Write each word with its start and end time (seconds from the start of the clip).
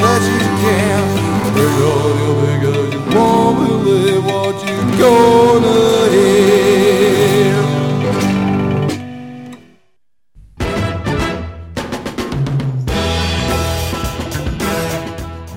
that 0.00 0.22
you 0.30 0.38
can. 0.62 1.04
Because 1.54 2.16
you 2.20 2.32
because 2.50 2.88
you 2.94 3.02
won't 3.14 3.56
believe 3.58 4.24
what 4.24 4.56
you're 4.66 4.90
gonna 4.98 6.10
hear. 6.10 6.54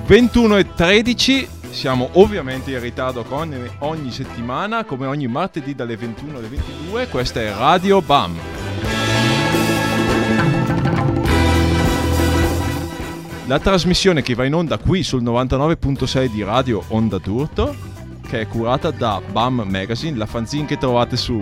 21 0.07 0.57
e 0.59 0.73
13, 0.73 1.47
siamo 1.69 2.09
ovviamente 2.13 2.71
in 2.71 2.79
ritardo 2.79 3.23
come 3.23 3.75
ogni 3.79 4.09
settimana, 4.09 4.85
come 4.85 5.05
ogni 5.05 5.27
martedì 5.27 5.75
dalle 5.75 5.97
21 5.97 6.37
alle 6.37 6.47
22, 6.47 7.07
questa 7.07 7.41
è 7.41 7.53
Radio 7.53 8.01
BAM. 8.01 8.56
La 13.47 13.59
trasmissione 13.59 14.21
che 14.21 14.35
va 14.35 14.43
in 14.43 14.53
onda 14.53 14.77
qui 14.77 15.03
sul 15.03 15.23
99.6 15.23 16.25
di 16.25 16.43
Radio 16.43 16.83
Onda 16.89 17.17
d'Urto, 17.17 17.73
che 18.27 18.41
è 18.41 18.47
curata 18.47 18.91
da 18.91 19.21
BAM 19.21 19.63
Magazine, 19.65 20.17
la 20.17 20.25
fanzine 20.25 20.65
che 20.65 20.77
trovate 20.77 21.15
su 21.15 21.41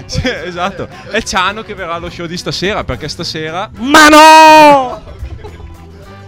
Sì, 0.05 0.21
esatto. 0.23 0.87
È 1.09 1.21
Ciano 1.21 1.63
che 1.63 1.73
verrà 1.73 1.95
allo 1.95 2.09
show 2.09 2.25
di 2.25 2.37
stasera 2.37 2.83
perché 2.83 3.07
stasera... 3.07 3.69
Ma 3.77 4.07
no! 4.07 5.03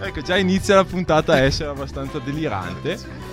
ecco, 0.00 0.20
già 0.22 0.36
inizia 0.36 0.74
la 0.76 0.84
puntata 0.84 1.34
a 1.34 1.40
essere 1.40 1.70
abbastanza 1.70 2.18
delirante. 2.18 3.24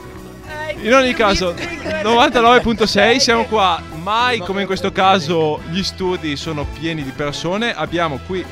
In 0.82 0.94
ogni 0.94 1.14
caso, 1.14 1.54
99.6 1.54 3.18
siamo 3.18 3.46
qua. 3.46 3.82
Mai 4.02 4.40
come 4.40 4.62
in 4.62 4.68
questo 4.68 4.92
caso 4.92 5.62
gli 5.70 5.82
studi 5.82 6.36
sono 6.36 6.66
pieni 6.66 7.04
di 7.04 7.12
persone. 7.12 7.74
Abbiamo 7.74 8.20
qui 8.26 8.46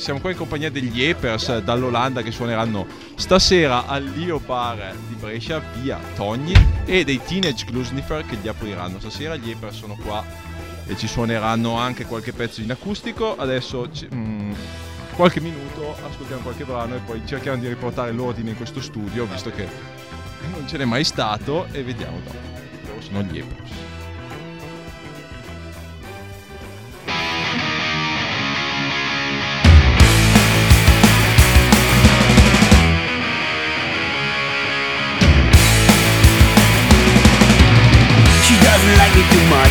siamo 0.00 0.18
qua 0.18 0.30
in 0.30 0.36
compagnia 0.36 0.70
degli 0.70 1.02
Epers 1.02 1.58
dall'Olanda 1.58 2.22
che 2.22 2.30
suoneranno 2.30 2.86
stasera 3.16 3.86
all'Io 3.86 4.40
Bar 4.40 4.94
di 5.06 5.14
Brescia 5.14 5.60
via 5.74 5.98
Togni 6.14 6.54
e 6.86 7.04
dei 7.04 7.20
Teenage 7.22 7.66
Glusnifer 7.66 8.24
che 8.24 8.38
li 8.40 8.48
apriranno 8.48 8.98
stasera. 8.98 9.36
Gli 9.36 9.50
Epers 9.50 9.76
sono 9.76 9.96
qua 10.02 10.24
e 10.86 10.96
ci 10.96 11.06
suoneranno 11.06 11.76
anche 11.76 12.06
qualche 12.06 12.32
pezzo 12.32 12.62
in 12.62 12.70
acustico. 12.70 13.36
Adesso 13.36 13.92
ci- 13.92 14.08
mm, 14.12 14.52
qualche 15.16 15.40
minuto 15.40 15.94
ascoltiamo 16.08 16.40
qualche 16.42 16.64
brano 16.64 16.94
e 16.94 17.00
poi 17.00 17.20
cerchiamo 17.26 17.58
di 17.60 17.68
riportare 17.68 18.10
l'ordine 18.12 18.50
in 18.50 18.56
questo 18.56 18.80
studio 18.80 19.26
visto 19.26 19.50
che 19.50 19.68
non 20.50 20.66
ce 20.66 20.78
n'è 20.78 20.86
mai 20.86 21.04
stato 21.04 21.66
e 21.72 21.82
vediamo 21.82 22.18
dopo. 22.24 22.48
Sono 23.00 23.20
gli 23.22 23.36
Epers. 23.38 23.89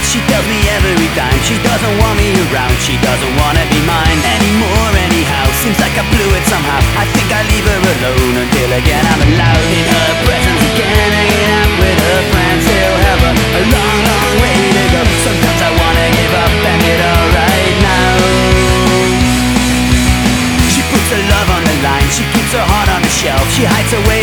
She 0.10 0.18
tells 0.26 0.48
me 0.50 0.58
every 0.74 1.10
time. 1.14 1.38
She 1.46 1.54
doesn't 1.62 1.96
want 2.02 2.18
me 2.18 2.34
around, 2.50 2.74
she 2.82 2.98
doesn't 2.98 3.34
wanna 3.38 3.62
be 3.70 3.78
mine 3.86 4.20
Anymore 4.42 4.90
anyhow, 5.06 5.46
seems 5.62 5.78
like 5.78 5.94
I 5.94 6.04
blew 6.10 6.30
it 6.34 6.46
somehow. 6.50 6.82
I 6.98 7.06
think 7.14 7.30
I'll 7.30 7.46
leave 7.46 7.66
her 7.70 7.78
alone 7.78 8.36
until 8.42 8.70
again 8.74 9.06
I'm 9.06 9.22
allowed 9.22 9.66
In 9.70 9.86
her 9.86 10.12
presence 10.26 10.64
again, 10.74 11.10
hanging 11.14 11.52
out 11.62 11.74
with 11.78 12.00
her 12.10 12.22
friends. 12.34 12.62
Still 12.66 12.98
have 13.06 13.22
a, 13.22 13.32
a 13.38 13.64
long, 13.70 13.98
long 14.10 14.32
way 14.42 14.58
to 14.58 14.84
go. 14.98 15.02
Sometimes 15.22 15.62
I 15.62 15.72
wanna 15.78 16.08
give 16.18 16.34
up 16.42 16.54
and 16.58 16.82
it 16.90 17.02
alright 17.06 17.76
now. 17.86 18.18
She 20.74 20.82
puts 20.90 21.10
her 21.14 21.22
love 21.22 21.50
on 21.54 21.62
the 21.70 21.76
line, 21.86 22.10
she 22.10 22.26
keeps 22.34 22.50
her 22.58 22.66
heart 22.66 22.90
on 22.90 23.06
the 23.06 23.14
shelf. 23.14 23.46
She 23.54 23.62
hides 23.62 23.94
away 23.94 24.19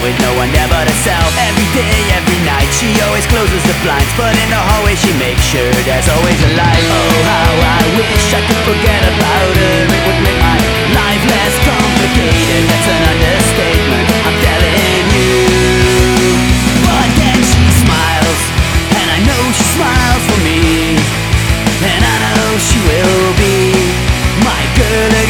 with 0.00 0.16
no 0.24 0.32
one 0.36 0.48
there 0.52 0.68
but 0.68 0.88
herself. 0.88 1.28
Every 1.36 1.68
day, 1.76 1.96
every 2.16 2.40
night, 2.44 2.68
she 2.72 2.88
always 3.04 3.24
closes 3.28 3.60
the 3.68 3.76
blinds. 3.84 4.12
But 4.16 4.32
in 4.36 4.48
the 4.48 4.60
hallway 4.60 4.96
she 4.96 5.12
makes 5.20 5.44
sure 5.44 5.68
there's 5.84 6.08
always 6.08 6.40
a 6.40 6.50
light. 6.56 6.84
Oh, 6.88 7.16
how 7.28 7.52
I 7.60 7.82
wish 8.00 8.24
I 8.32 8.40
could 8.48 8.62
forget 8.64 9.02
about 9.04 9.52
her. 9.60 9.78
It 9.88 10.02
would 10.08 10.20
make 10.24 10.40
my 10.40 10.56
life 10.96 11.24
less 11.28 11.54
complicated. 11.64 12.60
That's 12.68 12.88
an 12.88 13.02
understatement, 13.12 14.06
I'm 14.24 14.36
telling 14.40 15.06
you. 15.20 15.36
But 16.84 17.08
then 17.20 17.38
she 17.44 17.64
smiles, 17.84 18.40
and 18.96 19.08
I 19.08 19.18
know 19.28 19.42
she 19.52 19.66
smiles 19.76 20.24
for 20.32 20.40
me. 20.40 20.96
And 21.80 22.02
I 22.04 22.16
know 22.36 22.50
she 22.60 22.78
will 22.88 23.32
be 23.40 23.72
my 24.44 24.62
girl 24.76 25.12
again 25.24 25.29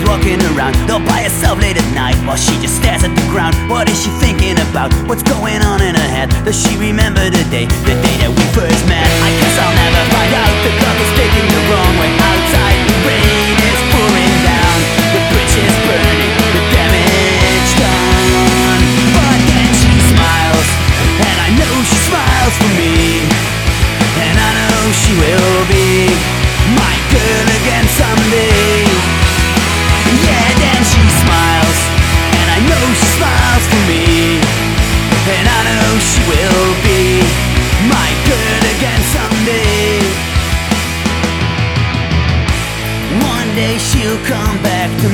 her 0.00 0.06
walking 0.06 0.40
around 0.52 0.74
all 0.90 1.00
by 1.00 1.22
herself 1.24 1.60
late 1.60 1.76
at 1.76 1.88
night 1.94 2.16
while 2.26 2.36
she 2.36 2.54
just 2.60 2.76
stares 2.80 3.04
at 3.04 3.12
the 3.14 3.26
ground. 3.32 3.54
What 3.68 3.88
is 3.88 3.98
she 4.00 4.10
thinking 4.20 4.56
about? 4.70 4.92
What's 5.08 5.22
going 5.22 5.60
on 5.62 5.80
in 5.82 5.94
her 5.94 6.10
head? 6.10 6.28
Does 6.44 6.56
she 6.56 6.76
remember 6.76 7.22
the 7.28 7.44
day, 7.50 7.66
the 7.84 7.96
day 8.00 8.16
that 8.24 8.32
we 8.32 8.44
first 8.56 8.82
met? 8.88 9.06
I 9.06 9.30
guess 9.40 9.56
I'll 9.60 9.76
never 9.76 10.02
find 10.12 10.32
out. 10.34 10.54
The 10.64 10.72
clock 10.80 10.98
is 11.00 11.12
ticking 11.16 11.48
the 11.48 11.62
wrong 11.68 11.92
way. 12.00 12.10
Outside, 12.20 12.80
the 12.88 12.96
rain 13.08 13.54
is 13.60 13.80
pouring 13.92 14.36
down. 14.44 14.78
The 15.14 15.20
bridge 15.32 15.56
is 15.58 15.76
burning. 15.84 16.32
The 16.54 16.62
damage 16.74 17.70
done. 17.80 18.82
But 19.16 19.38
then 19.48 19.70
she 19.74 19.92
smiles, 20.12 20.68
and 21.24 21.36
I 21.40 21.48
know 21.56 21.74
she 21.84 21.98
smiles 22.08 22.54
for 22.56 22.72
me. 22.78 23.24
And 24.20 24.36
I 24.36 24.50
know 24.68 24.82
she 24.92 25.12
will 25.16 25.59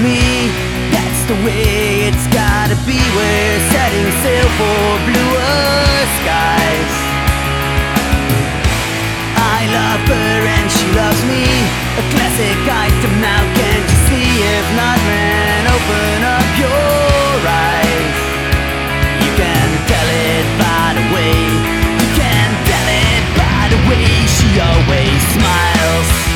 me. 0.03 0.51
That's 0.93 1.23
the 1.31 1.37
way 1.45 2.09
it's 2.09 2.27
gotta 2.29 2.77
be. 2.85 2.99
We're 3.17 3.61
setting 3.73 4.09
sail 4.23 4.49
for 4.59 4.85
bluer 5.09 5.89
skies. 6.21 6.93
I 9.37 9.59
love 9.73 10.03
her 10.09 10.39
and 10.57 10.67
she 10.71 10.87
loves 10.93 11.23
me. 11.25 11.45
A 11.97 12.05
classic 12.13 12.59
item 12.67 13.15
now, 13.21 13.43
can't 13.57 13.87
you 13.89 13.99
see? 14.09 14.29
If 14.57 14.67
not, 14.77 14.99
man, 15.09 15.61
open 15.77 16.19
up 16.25 16.49
your 16.61 17.37
eyes. 17.47 18.17
You 19.25 19.31
can 19.41 19.69
tell 19.89 20.09
it 20.09 20.47
by 20.61 20.87
the 20.99 21.05
way. 21.15 21.37
You 22.01 22.09
can 22.21 22.49
tell 22.69 22.89
it 22.91 23.23
by 23.39 23.61
the 23.73 23.81
way 23.89 24.09
she 24.29 24.49
always 24.61 25.21
smiles. 25.37 26.36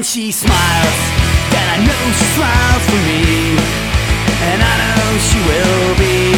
When 0.00 0.04
she 0.06 0.32
smiles, 0.32 1.00
then 1.52 1.66
I 1.68 1.76
know 1.84 2.12
she 2.16 2.24
smiles 2.32 2.84
for 2.88 3.00
me. 3.04 3.52
And 4.48 4.62
I 4.62 4.74
know 4.96 5.18
she 5.28 5.36
will 5.44 5.94
be 6.00 6.32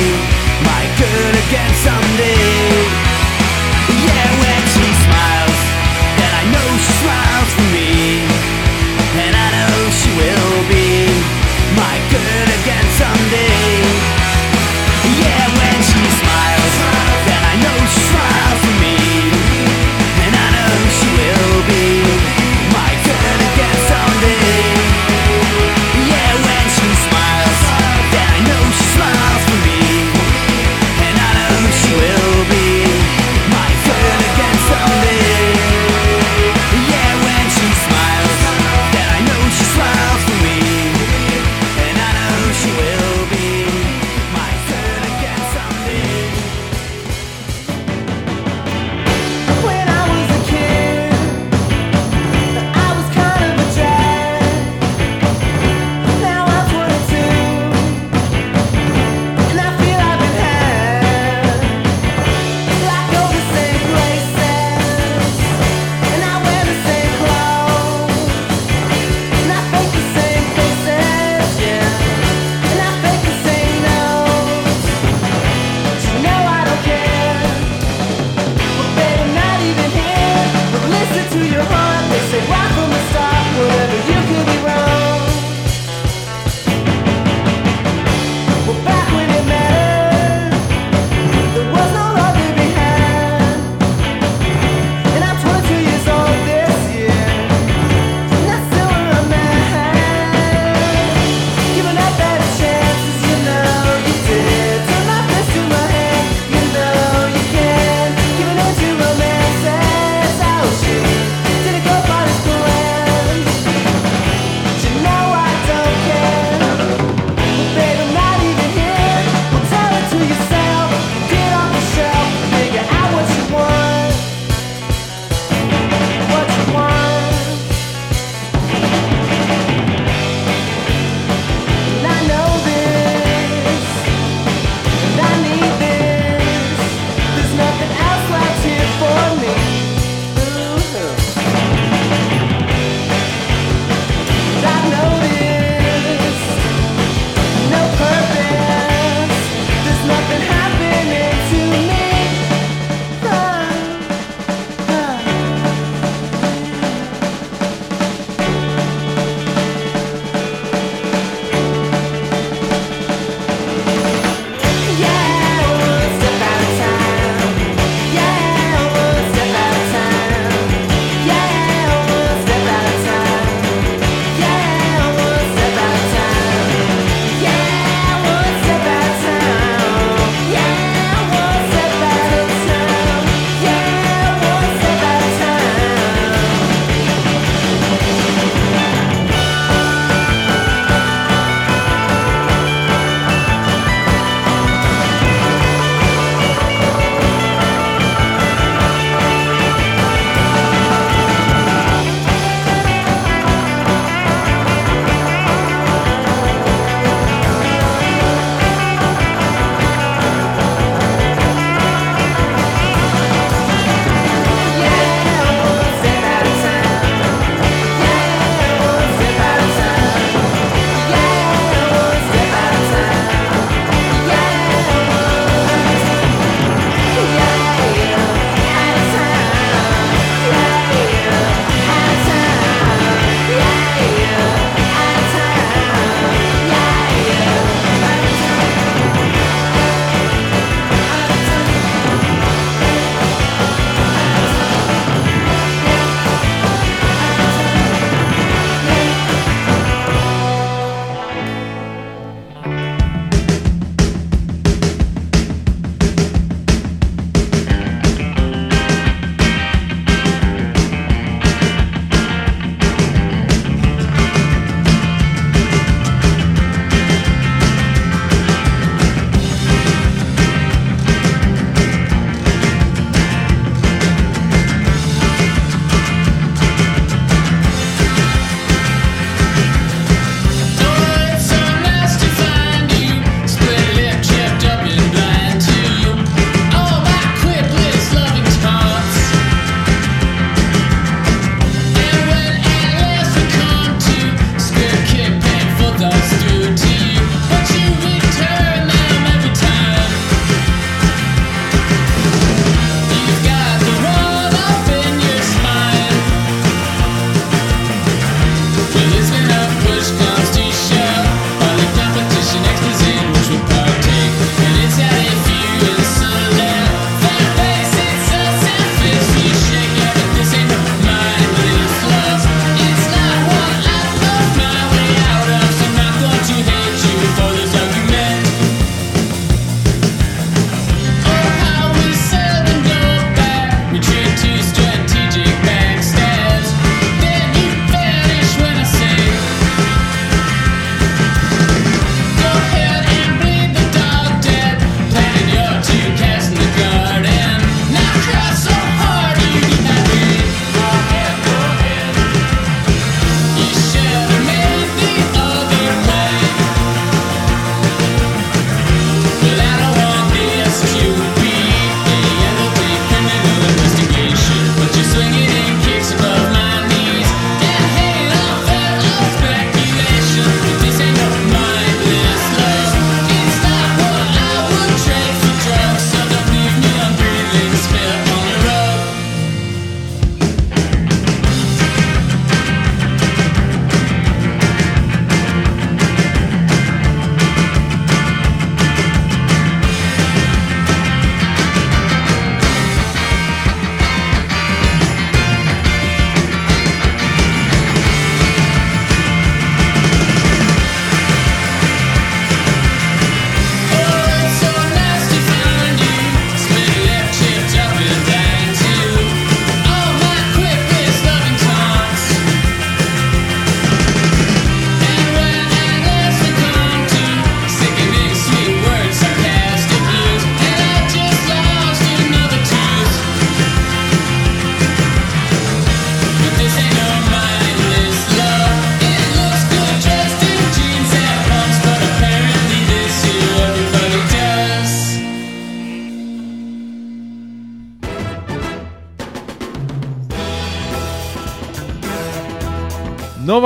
my 0.67 0.85
girl 0.99 1.33
again 1.47 1.73
someday. 1.87 3.02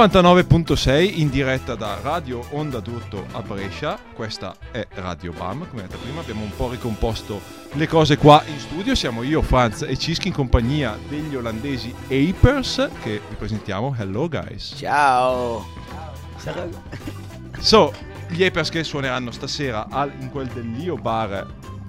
99.6 0.06 1.18
in 1.18 1.30
diretta 1.30 1.75
da 1.75 1.98
Radio 2.00 2.40
Onda 2.50 2.78
d'Urto 2.78 3.26
a 3.32 3.42
Brescia, 3.42 3.98
questa 4.14 4.54
è 4.70 4.86
Radio 4.94 5.32
BAM, 5.32 5.68
come 5.68 5.82
detto 5.82 5.96
prima 5.98 6.20
abbiamo 6.20 6.42
un 6.42 6.54
po' 6.54 6.70
ricomposto 6.70 7.40
le 7.72 7.88
cose 7.88 8.16
qua 8.16 8.40
in 8.46 8.56
studio, 8.60 8.94
siamo 8.94 9.25
io, 9.25 9.42
Franz 9.42 9.82
e 9.82 9.96
Cischi 9.98 10.28
in 10.28 10.34
compagnia 10.34 10.96
degli 11.08 11.34
olandesi 11.34 11.92
Apers 12.08 12.88
che 13.02 13.20
vi 13.28 13.34
presentiamo, 13.34 13.96
hello 13.98 14.28
guys. 14.28 14.75
Ciao. 14.76 15.66
So, 17.58 17.92
gli 18.28 18.44
Apers 18.44 18.68
che 18.70 18.84
suoneranno 18.84 19.32
stasera 19.32 19.88
al- 19.90 20.12
in 20.20 20.30
quel 20.30 20.46
dell'Io 20.46 20.94
Bar 20.94 21.44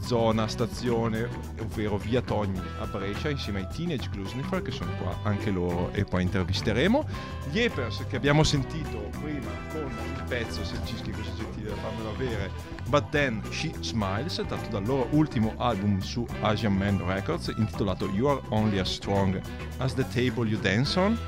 zona 0.07 0.47
stazione, 0.47 1.27
ovvero 1.59 1.97
via 1.97 2.21
Togni 2.21 2.61
a 2.79 2.85
Brescia, 2.85 3.29
insieme 3.29 3.59
ai 3.59 3.67
Teenage 3.75 4.09
Glusnifer 4.09 4.61
che 4.61 4.71
sono 4.71 4.89
qua 5.01 5.19
anche 5.23 5.51
loro 5.51 5.91
e 5.91 6.05
poi 6.05 6.23
intervisteremo. 6.23 7.05
Gli 7.51 7.59
Apers 7.59 8.05
che 8.07 8.15
abbiamo 8.15 8.43
sentito 8.43 9.09
prima 9.21 9.51
con 9.69 9.81
il 9.81 10.23
pezzo, 10.25 10.63
se 10.63 10.77
Cischi 10.85 11.09
è 11.09 11.13
così 11.13 11.29
gentile 11.35 11.69
da 11.71 11.75
farmelo 11.75 12.09
avere, 12.11 12.49
But 12.87 13.09
Then 13.09 13.41
She 13.51 13.73
Smiles, 13.81 14.35
tratto 14.47 14.69
dal 14.69 14.85
loro 14.85 15.07
ultimo 15.11 15.53
album 15.57 15.99
su 15.99 16.25
Asian 16.39 16.73
Man 16.73 17.05
Records 17.05 17.53
intitolato 17.57 18.09
You 18.13 18.27
Are 18.27 18.41
Only 18.49 18.79
As 18.79 18.93
Strong 18.93 19.41
As 19.79 19.93
The 19.93 20.05
Table 20.07 20.47
You 20.47 20.57
Dance 20.61 20.97
On 20.97 21.19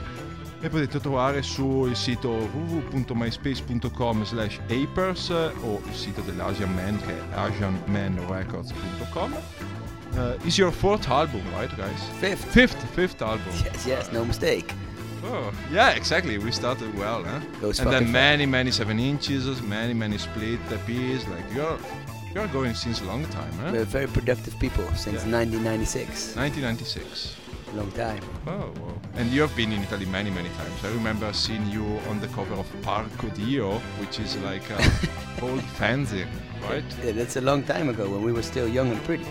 e 0.61 0.67
potete 0.69 0.99
trovare 0.99 1.41
sul 1.41 1.95
sito 1.95 2.29
www.myspace.com 2.29 4.23
slash 4.25 4.59
apers 4.69 5.29
o 5.29 5.81
il 5.85 5.93
sito 5.93 6.19
dell'Asian 6.21 6.73
Man 6.73 6.99
che 6.99 7.17
è 7.17 7.21
asianmanrecords.com 7.33 9.33
uh, 10.15 10.35
Is 10.45 10.57
your 10.57 10.71
fourth 10.71 11.07
album, 11.07 11.41
right 11.57 11.73
guys? 11.75 12.01
Fifth. 12.19 12.45
Fifth, 12.51 12.83
fifth 12.93 13.21
album. 13.21 13.53
Yes, 13.63 13.85
yes, 13.85 14.09
no 14.11 14.23
mistake. 14.25 14.73
Oh, 15.23 15.51
yeah, 15.71 15.91
exactly. 15.95 16.37
We 16.37 16.51
started 16.51 16.93
well, 16.97 17.23
huh? 17.23 17.39
Goes 17.61 17.79
and 17.79 17.89
then 17.91 18.11
many, 18.11 18.45
many 18.45 18.71
seven 18.71 18.99
inches, 18.99 19.61
many, 19.61 19.93
many 19.93 20.17
split 20.17 20.59
EPs. 20.69 21.25
Like 21.29 21.43
you're, 21.53 21.77
you're 22.33 22.47
going 22.47 22.73
since 22.73 23.01
a 23.01 23.05
long 23.05 23.25
time, 23.27 23.51
huh? 23.61 23.71
We're 23.73 23.85
very 23.85 24.07
productive 24.07 24.57
people 24.59 24.83
since 24.95 25.23
Yeah. 25.25 25.31
1996. 25.31 26.35
1996. 26.35 27.35
Long 27.75 27.91
time. 27.91 28.21
Oh, 28.47 28.73
wow. 28.81 29.01
And 29.15 29.29
you 29.29 29.41
have 29.41 29.55
been 29.55 29.71
in 29.71 29.83
Italy 29.83 30.05
many, 30.05 30.31
many 30.31 30.49
times. 30.49 30.83
I 30.83 30.87
remember 30.89 31.31
seeing 31.33 31.65
you 31.69 31.83
on 32.09 32.19
the 32.19 32.27
cover 32.29 32.55
of 32.55 32.67
Parco 32.81 33.33
Dio, 33.35 33.79
which 33.99 34.19
is 34.19 34.35
like 34.37 34.69
uh, 34.71 34.81
a 35.41 35.41
old 35.45 35.61
fanzine, 35.77 36.27
right? 36.63 36.83
Yeah, 37.03 37.11
that's 37.11 37.35
a 37.35 37.41
long 37.41 37.63
time 37.63 37.89
ago 37.89 38.09
when 38.09 38.23
we 38.23 38.31
were 38.31 38.41
still 38.41 38.67
young 38.67 38.91
and 38.91 39.03
pretty. 39.03 39.25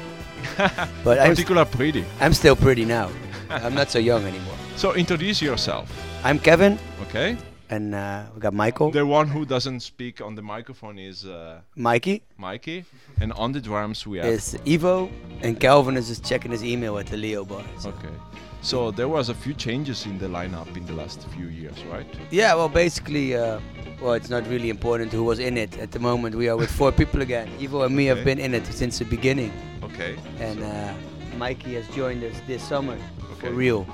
But 1.05 1.19
I'm, 1.19 1.31
Particular 1.31 1.65
pretty. 1.65 2.05
I'm 2.21 2.33
still 2.33 2.55
pretty 2.55 2.85
now. 2.85 3.11
I'm 3.51 3.75
not 3.75 3.91
so 3.91 3.99
young 3.99 4.25
anymore. 4.25 4.55
So 4.77 4.95
introduce 4.95 5.43
yourself, 5.43 5.91
I'm 6.23 6.39
Kevin, 6.39 6.79
okay? 7.03 7.37
And 7.71 7.95
uh, 7.95 8.25
we 8.35 8.41
got 8.41 8.55
Michael, 8.55 8.91
The 8.91 9.05
one 9.05 9.29
who 9.29 9.45
doesn't 9.45 9.81
speak 9.81 10.21
on 10.21 10.35
the 10.35 10.43
microphone 10.43 10.99
is 10.99 11.25
uh, 11.25 11.61
Mikey 11.77 12.23
Mikey, 12.37 12.85
and 13.21 13.33
on 13.35 13.53
the 13.53 13.61
drums 13.61 14.07
we 14.07 14.19
have. 14.19 14.27
is 14.27 14.57
Evo, 14.65 15.11
and 15.43 15.59
Calvin 15.61 15.97
is 15.97 16.09
just 16.09 16.25
checking 16.25 16.51
his 16.51 16.63
email 16.65 16.99
at 16.99 17.07
the 17.07 17.17
Leo 17.17 17.45
bar. 17.45 17.65
So- 17.79 17.91
Okay. 17.91 18.15
So 18.61 18.91
there 18.91 19.07
was 19.07 19.29
a 19.29 19.35
few 19.35 19.55
changes 19.55 20.05
in 20.05 20.19
the 20.19 20.27
lineup 20.27 20.77
in 20.77 20.85
the 20.85 20.93
last 20.93 21.21
few 21.37 21.47
years, 21.47 21.77
right? 21.93 22.07
Yeah, 22.33 22.57
well, 22.57 22.69
basically, 22.69 23.37
uh, 23.37 23.61
well, 24.03 24.15
it's 24.15 24.31
not 24.31 24.45
really 24.49 24.69
important 24.69 25.13
who 25.13 25.23
was 25.23 25.39
in 25.39 25.57
it. 25.57 25.79
At 25.79 25.93
the 25.93 26.01
moment, 26.01 26.35
we 26.35 26.49
are 26.49 26.57
with 26.57 26.69
four 26.71 26.91
people 26.91 27.23
again. 27.23 27.47
Evo 27.61 27.87
and 27.87 27.95
me 27.95 28.07
have 28.07 28.25
been 28.25 28.41
in 28.41 28.55
it 28.55 28.67
since 28.67 28.99
the 28.99 29.05
beginning, 29.05 29.53
Okay. 29.85 30.17
and 30.41 30.61
uh, 30.65 30.93
Mikey 31.37 31.75
has 31.75 31.87
joined 31.95 32.25
us 32.25 32.35
this 32.49 32.61
summer 32.63 32.97
Okay. 33.35 33.47
for 33.47 33.53
real. 33.53 33.87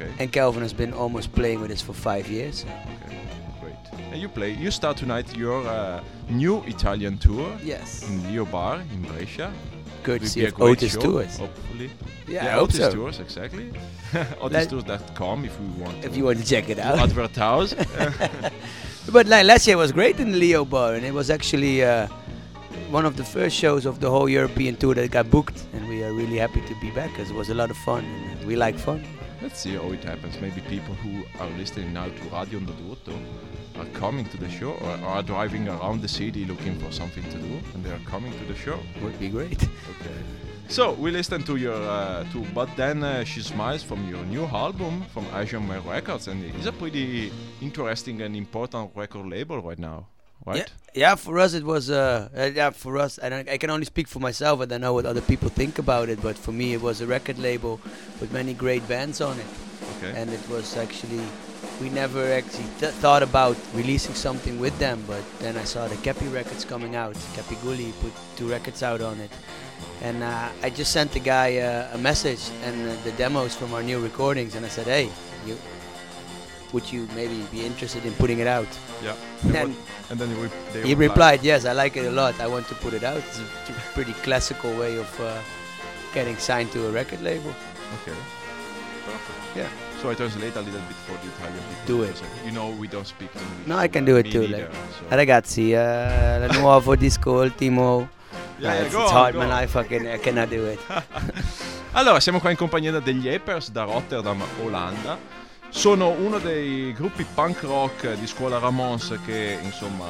Okay. 0.00 0.10
And 0.20 0.30
Calvin 0.32 0.62
has 0.62 0.72
been 0.72 0.92
almost 0.92 1.32
playing 1.32 1.60
with 1.60 1.70
us 1.72 1.82
for 1.82 1.92
five 1.92 2.28
years. 2.30 2.64
Okay. 3.04 3.16
Great. 3.60 3.74
And 4.12 4.20
you 4.22 4.28
play. 4.28 4.52
You 4.52 4.70
start 4.70 4.96
tonight 4.96 5.36
your 5.36 5.66
uh, 5.66 6.00
new 6.28 6.62
Italian 6.66 7.18
tour 7.18 7.50
Yes, 7.64 8.08
in 8.08 8.22
Leo 8.30 8.44
Bar 8.44 8.80
in 8.94 9.02
Brescia. 9.02 9.52
courtesy 10.04 10.42
Will 10.42 10.50
be 10.50 10.52
a 10.62 10.64
of 10.64 10.70
Otis 10.70 10.92
show, 10.92 11.00
Tours. 11.00 11.36
Hopefully. 11.38 11.90
Yeah, 12.28 12.52
hope 12.54 12.62
Otis 12.70 12.76
so. 12.76 12.92
Tours, 12.92 13.18
exactly. 13.20 13.72
OtisTours.com 14.40 15.44
if 15.44 15.58
we 15.60 15.66
want 15.82 16.04
If 16.04 16.12
to 16.12 16.16
you 16.18 16.24
want 16.24 16.38
to 16.38 16.44
check 16.44 16.68
it 16.70 16.78
out. 16.78 16.98
advertise. 16.98 17.74
But 19.10 19.26
like 19.26 19.46
last 19.46 19.66
year 19.66 19.78
was 19.78 19.90
great 19.90 20.20
in 20.20 20.38
Leo 20.38 20.64
bar, 20.66 20.94
and 20.94 21.04
it 21.04 21.14
was 21.14 21.30
actually 21.30 21.82
uh, 21.82 22.08
one 22.90 23.06
of 23.06 23.16
the 23.16 23.24
first 23.24 23.56
shows 23.56 23.86
of 23.86 24.00
the 24.00 24.10
whole 24.10 24.28
European 24.28 24.76
tour 24.76 24.94
that 24.94 25.10
got 25.10 25.30
booked, 25.30 25.64
and 25.72 25.88
we 25.88 26.04
are 26.04 26.12
really 26.12 26.36
happy 26.36 26.60
to 26.60 26.74
be 26.80 26.90
back 26.90 27.10
because 27.10 27.30
it 27.30 27.34
was 27.36 27.48
a 27.48 27.54
lot 27.54 27.70
of 27.70 27.76
fun, 27.78 28.04
and 28.04 28.46
we 28.46 28.54
like 28.54 28.78
fun. 28.78 29.02
Let's 29.40 29.60
see 29.60 29.74
how 29.76 29.92
it 29.92 30.02
happens. 30.02 30.40
Maybe 30.40 30.60
people 30.62 30.94
who 30.94 31.22
are 31.38 31.48
listening 31.50 31.92
now 31.92 32.06
to 32.06 32.22
Radio 32.24 32.58
Ondodotto 32.58 33.16
are 33.78 33.86
coming 33.92 34.24
to 34.30 34.36
the 34.36 34.50
show 34.50 34.72
or 34.72 34.90
are 35.06 35.22
driving 35.22 35.68
around 35.68 36.02
the 36.02 36.08
city 36.08 36.44
looking 36.44 36.76
for 36.80 36.90
something 36.90 37.22
to 37.22 37.38
do 37.38 37.60
and 37.72 37.84
they 37.84 37.92
are 37.92 38.00
coming 38.00 38.32
to 38.32 38.44
the 38.46 38.56
show. 38.56 38.80
Would 39.00 39.18
be 39.20 39.28
great. 39.28 39.62
Okay. 39.62 40.18
So 40.68 40.92
we 40.92 41.10
listen 41.12 41.44
to 41.44 41.56
your 41.56 41.80
uh, 41.80 42.24
to 42.32 42.44
But 42.52 42.68
Then 42.76 43.04
uh, 43.04 43.24
She 43.24 43.40
Smiles 43.42 43.82
from 43.84 44.08
your 44.08 44.24
new 44.24 44.44
album 44.44 45.04
from 45.14 45.24
Asian 45.32 45.66
Man 45.68 45.82
Records 45.86 46.26
and 46.28 46.42
it's 46.44 46.66
a 46.66 46.72
pretty 46.72 47.32
interesting 47.62 48.20
and 48.22 48.34
important 48.34 48.90
record 48.96 49.26
label 49.26 49.62
right 49.62 49.78
now, 49.78 50.06
Yeah, 50.46 50.64
yeah. 50.94 51.14
For 51.16 51.38
us, 51.38 51.52
it 51.54 51.64
was. 51.64 51.90
Uh, 51.90 52.28
uh, 52.36 52.50
yeah, 52.54 52.70
for 52.70 52.96
us, 52.98 53.18
and 53.18 53.34
I, 53.34 53.44
I 53.52 53.58
can 53.58 53.70
only 53.70 53.84
speak 53.86 54.08
for 54.08 54.18
myself, 54.20 54.60
and 54.60 54.72
I 54.72 54.78
know 54.78 54.94
what 54.94 55.04
other 55.06 55.20
people 55.20 55.48
think 55.50 55.78
about 55.78 56.08
it. 56.08 56.22
But 56.22 56.38
for 56.38 56.52
me, 56.52 56.72
it 56.72 56.80
was 56.80 57.00
a 57.00 57.06
record 57.06 57.38
label 57.38 57.80
with 58.20 58.32
many 58.32 58.54
great 58.54 58.86
bands 58.88 59.20
on 59.20 59.38
it, 59.38 59.46
Okay. 59.98 60.12
and 60.20 60.30
it 60.30 60.48
was 60.48 60.76
actually. 60.76 61.20
We 61.80 61.90
never 61.90 62.32
actually 62.32 62.66
th- 62.80 62.92
thought 62.94 63.22
about 63.22 63.56
releasing 63.74 64.14
something 64.14 64.58
with 64.58 64.76
them, 64.78 65.04
but 65.06 65.22
then 65.38 65.56
I 65.56 65.62
saw 65.64 65.86
the 65.86 65.96
Cappy 65.96 66.26
records 66.26 66.64
coming 66.64 66.96
out. 66.96 67.14
Cappy 67.34 67.54
Gully 67.62 67.92
put 68.00 68.12
two 68.36 68.48
records 68.50 68.82
out 68.82 69.00
on 69.00 69.20
it, 69.20 69.30
and 70.02 70.22
uh, 70.24 70.48
I 70.62 70.70
just 70.70 70.92
sent 70.92 71.12
the 71.12 71.20
guy 71.20 71.58
uh, 71.58 71.94
a 71.94 71.98
message 71.98 72.40
and 72.64 72.88
uh, 72.88 72.94
the 73.04 73.12
demos 73.12 73.54
from 73.54 73.74
our 73.74 73.82
new 73.82 74.00
recordings, 74.00 74.54
and 74.56 74.66
I 74.66 74.68
said, 74.70 74.86
"Hey, 74.86 75.08
you, 75.46 75.56
would 76.72 76.90
you 76.92 77.06
maybe 77.14 77.44
be 77.50 77.64
interested 77.64 78.04
in 78.04 78.12
putting 78.14 78.38
it 78.40 78.46
out?" 78.46 78.68
yeah. 79.02 79.14
And 79.44 79.56
And, 79.56 79.68
what- 79.74 80.10
and 80.10 80.18
then 80.20 80.30
you 80.30 80.36
re- 80.42 80.82
He 80.86 80.94
replied, 80.94 81.42
"Yes, 81.42 81.64
I 81.64 81.72
like 81.72 81.96
it 81.96 82.06
a 82.06 82.10
lot. 82.10 82.34
I 82.40 82.46
want 82.46 82.66
to 82.68 82.74
put 82.74 82.92
it 82.94 83.02
out. 83.04 83.18
It's 83.18 83.38
a 83.70 83.92
pretty 83.94 84.12
classical 84.22 84.72
way 84.76 84.96
of 84.98 85.08
uh, 85.20 85.32
getting 86.14 86.36
signed 86.38 86.70
to 86.72 86.86
a 86.86 86.90
record 86.90 87.20
label." 87.22 87.52
Okay. 88.02 88.16
Perfect. 89.04 89.56
Yeah. 89.56 89.68
So 90.02 90.10
I 90.10 90.14
translate 90.14 90.54
a 90.56 90.60
little 90.60 90.80
bit 90.86 90.96
for 91.06 91.16
the 91.18 91.28
Italian 91.34 91.62
people. 91.68 91.86
Do 91.86 92.02
it. 92.04 92.22
You 92.44 92.52
know 92.52 92.70
we 92.78 92.86
don't 92.88 93.06
speak 93.06 93.30
English. 93.34 93.66
No, 93.66 93.76
I 93.76 93.88
can 93.88 94.04
do 94.04 94.16
it 94.16 94.30
too. 94.30 94.46
neither, 94.46 94.68
Like, 94.68 95.10
so- 95.10 95.16
ragazzi, 95.16 95.74
uh, 95.74 96.46
il 96.46 96.52
nuovo 96.60 96.94
disco 96.96 97.40
ultimo. 97.42 98.08
Yeah, 98.60 98.74
yeah, 98.74 98.84
it's, 98.84 98.94
go 98.94 99.02
it's 99.02 99.10
hard, 99.12 99.32
go 99.34 99.38
man. 99.40 99.50
I 99.52 99.66
fucking 99.66 100.06
I 100.06 100.18
cannot 100.18 100.48
do 100.50 100.66
it. 100.66 100.78
Allora, 101.92 102.20
siamo 102.20 102.38
qua 102.38 102.50
in 102.50 102.56
compagnia 102.56 102.98
degli 103.00 103.28
Appers 103.28 103.70
da 103.70 103.84
Rotterdam, 103.84 104.42
Olanda. 104.62 105.16
Sono 105.70 106.08
uno 106.08 106.38
dei 106.38 106.92
gruppi 106.92 107.24
punk 107.24 107.62
rock 107.62 108.14
di 108.14 108.26
scuola 108.26 108.58
Ramones 108.58 109.18
che 109.24 109.58
insomma 109.62 110.06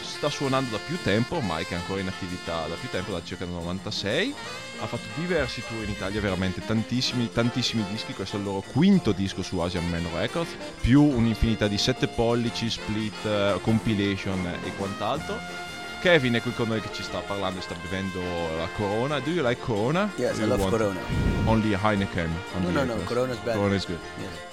sta 0.00 0.28
suonando 0.30 0.70
da 0.70 0.82
più 0.84 0.98
tempo, 1.02 1.36
ormai 1.36 1.64
che 1.66 1.74
è 1.74 1.76
ancora 1.76 2.00
in 2.00 2.08
attività 2.08 2.66
da 2.66 2.74
più 2.74 2.88
tempo, 2.88 3.12
da 3.12 3.22
circa 3.22 3.44
il 3.44 3.50
96. 3.50 4.34
Ha 4.80 4.86
fatto 4.86 5.04
diversi 5.14 5.62
tour 5.66 5.84
in 5.84 5.90
Italia, 5.90 6.20
veramente 6.20 6.64
tantissimi, 6.64 7.30
tantissimi 7.30 7.84
dischi. 7.90 8.14
Questo 8.14 8.36
è 8.36 8.38
il 8.38 8.44
loro 8.46 8.62
quinto 8.66 9.12
disco 9.12 9.42
su 9.42 9.58
Asian 9.58 9.88
Man 9.88 10.06
Records, 10.14 10.50
più 10.80 11.02
un'infinità 11.02 11.68
di 11.68 11.78
7 11.78 12.08
pollici, 12.08 12.68
split, 12.68 13.24
eh, 13.24 13.58
compilation 13.62 14.44
e 14.64 14.74
quant'altro. 14.76 15.38
Kevin 16.00 16.34
è 16.34 16.42
qui 16.42 16.52
con 16.52 16.68
noi 16.68 16.80
che 16.80 16.88
ci 16.92 17.02
sta 17.02 17.18
parlando 17.20 17.58
e 17.58 17.62
sta 17.62 17.74
bevendo 17.80 18.20
la 18.56 18.68
Corona. 18.76 19.18
Do 19.20 19.30
you 19.30 19.46
like 19.46 19.60
Corona? 19.60 20.10
Yes, 20.16 20.38
Do 20.38 20.44
I 20.44 20.48
love 20.48 20.68
Corona. 20.68 21.00
Only 21.44 21.74
Heineken. 21.74 22.30
on 22.54 22.62
No, 22.62 22.70
no, 22.70 22.84
no. 22.84 22.92
Appers. 22.92 23.06
Corona's 23.08 23.38
better. 23.38 23.56
Corona 23.58 23.74
is 23.74 23.86
good. 23.86 23.98
Yes. 24.18 24.45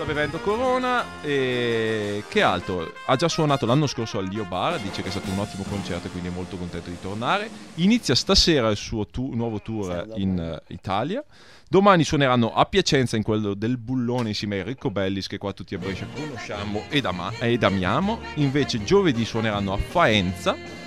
Sta 0.00 0.14
bevendo 0.14 0.38
Corona 0.38 1.20
e 1.20 2.24
che 2.26 2.40
altro? 2.40 2.90
Ha 3.04 3.16
già 3.16 3.28
suonato 3.28 3.66
l'anno 3.66 3.86
scorso 3.86 4.16
al 4.16 4.28
Lio 4.28 4.46
Bar, 4.46 4.80
dice 4.80 5.02
che 5.02 5.08
è 5.08 5.10
stato 5.10 5.30
un 5.30 5.38
ottimo 5.38 5.62
concerto 5.68 6.06
e 6.06 6.10
quindi 6.10 6.30
è 6.30 6.32
molto 6.32 6.56
contento 6.56 6.88
di 6.88 6.98
tornare. 6.98 7.50
Inizia 7.74 8.14
stasera 8.14 8.70
il 8.70 8.78
suo 8.78 9.06
tu- 9.08 9.34
nuovo 9.34 9.60
tour 9.60 10.06
in 10.14 10.38
eh, 10.38 10.62
Italia. 10.72 11.22
Domani 11.68 12.02
suoneranno 12.04 12.54
a 12.54 12.64
Piacenza 12.64 13.18
in 13.18 13.22
quello 13.22 13.52
del 13.52 13.76
Bullone 13.76 14.28
insieme 14.28 14.56
a 14.56 14.58
Enrico 14.60 14.90
Bellis 14.90 15.26
che 15.26 15.36
qua 15.36 15.52
tutti 15.52 15.74
a 15.74 15.78
Brescia 15.78 16.06
conosciamo 16.14 16.84
ed, 16.88 17.04
ama- 17.04 17.32
ed 17.38 17.62
amiamo. 17.62 18.20
Invece 18.36 18.82
giovedì 18.82 19.26
suoneranno 19.26 19.74
a 19.74 19.76
Faenza. 19.76 20.79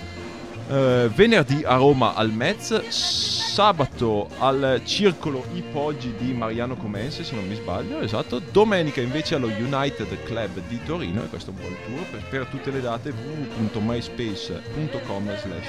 Eh, 0.66 1.10
venerdì 1.14 1.62
a 1.62 1.76
Roma 1.76 2.14
al 2.14 2.32
Metz, 2.32 2.88
sabato 2.88 4.30
al 4.38 4.80
Circolo 4.84 5.44
Ipoggi 5.52 6.14
di 6.16 6.32
Mariano 6.32 6.74
Comense, 6.74 7.22
se 7.22 7.34
non 7.34 7.46
mi 7.46 7.54
sbaglio, 7.54 8.00
esatto. 8.00 8.38
Domenica 8.38 9.02
invece 9.02 9.34
allo 9.34 9.48
United 9.48 10.22
Club 10.24 10.62
di 10.66 10.82
Torino, 10.82 11.22
e 11.22 11.28
questo 11.28 11.50
è 11.50 11.54
un 11.54 11.60
buon 11.60 11.76
tour. 11.84 12.06
Per, 12.10 12.22
per 12.30 12.46
tutte 12.46 12.70
le 12.70 12.80
date 12.80 13.10
www.myspace.com 13.10 15.36
slash 15.36 15.66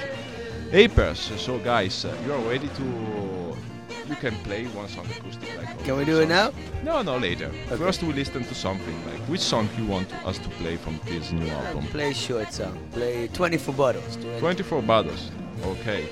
Apers. 0.72 1.36
So 1.36 1.60
guys, 1.62 2.08
you 2.26 2.34
are 2.34 2.42
ready 2.48 2.70
to 2.76 3.74
you 4.08 4.16
can 4.16 4.36
play 4.44 4.66
one 4.76 4.88
song 4.88 5.06
acoustic. 5.18 5.50
Like 5.58 5.84
Can 5.84 5.98
we 5.98 6.06
do 6.06 6.20
it 6.22 6.30
songs. 6.30 6.54
now? 6.84 7.02
No, 7.02 7.02
no, 7.04 7.18
later. 7.18 7.50
Okay. 7.68 7.78
First, 7.78 8.04
we 8.04 8.14
listen 8.14 8.44
to 8.44 8.54
something. 8.54 8.96
Like 9.06 9.22
which 9.28 9.42
song 9.42 9.68
you 9.78 9.86
want 9.86 10.12
us 10.26 10.38
to 10.40 10.50
play 10.62 10.78
from 10.78 11.00
this 11.06 11.32
new 11.32 11.50
album? 11.50 11.86
Play 11.88 12.14
short 12.14 12.52
song. 12.54 12.78
Play 12.92 13.28
24 13.34 13.74
bottles. 13.74 14.18
20. 14.18 14.40
24 14.40 14.82
Brothers. 14.82 15.32
Ok. 15.64 16.04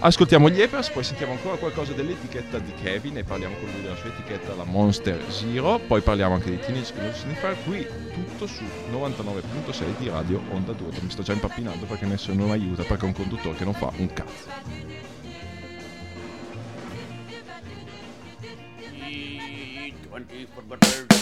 Ascoltiamo 0.00 0.50
gli 0.50 0.60
Evers, 0.60 0.90
poi 0.90 1.02
sentiamo 1.02 1.32
ancora 1.32 1.56
qualcosa 1.56 1.94
dell'etichetta 1.94 2.58
di 2.58 2.74
Kevin 2.82 3.16
e 3.16 3.24
parliamo 3.24 3.54
con 3.56 3.70
lui 3.70 3.80
della 3.80 3.96
sua 3.96 4.10
etichetta, 4.10 4.54
la 4.54 4.64
Monster 4.64 5.18
Zero. 5.30 5.78
Poi 5.78 6.02
parliamo 6.02 6.34
anche 6.34 6.50
di 6.50 6.58
Teenage 6.58 6.92
Green 6.94 7.14
Sniffer. 7.14 7.56
Qui 7.64 7.86
tutto 8.12 8.46
su 8.46 8.64
99.6 8.92 9.84
di 9.98 10.08
Radio 10.10 10.42
Onda 10.50 10.72
2. 10.72 10.88
Mi 11.00 11.10
sto 11.10 11.22
già 11.22 11.32
impappinando 11.32 11.86
perché 11.86 12.04
nessuno 12.04 12.44
mi 12.44 12.50
aiuta 12.50 12.82
perché 12.82 13.04
è 13.04 13.08
un 13.08 13.14
conduttore 13.14 13.56
che 13.56 13.64
non 13.64 13.72
fa 13.72 13.90
un 13.96 14.12
cazzo. 14.12 15.03
for 20.46 20.62
but. 20.62 21.13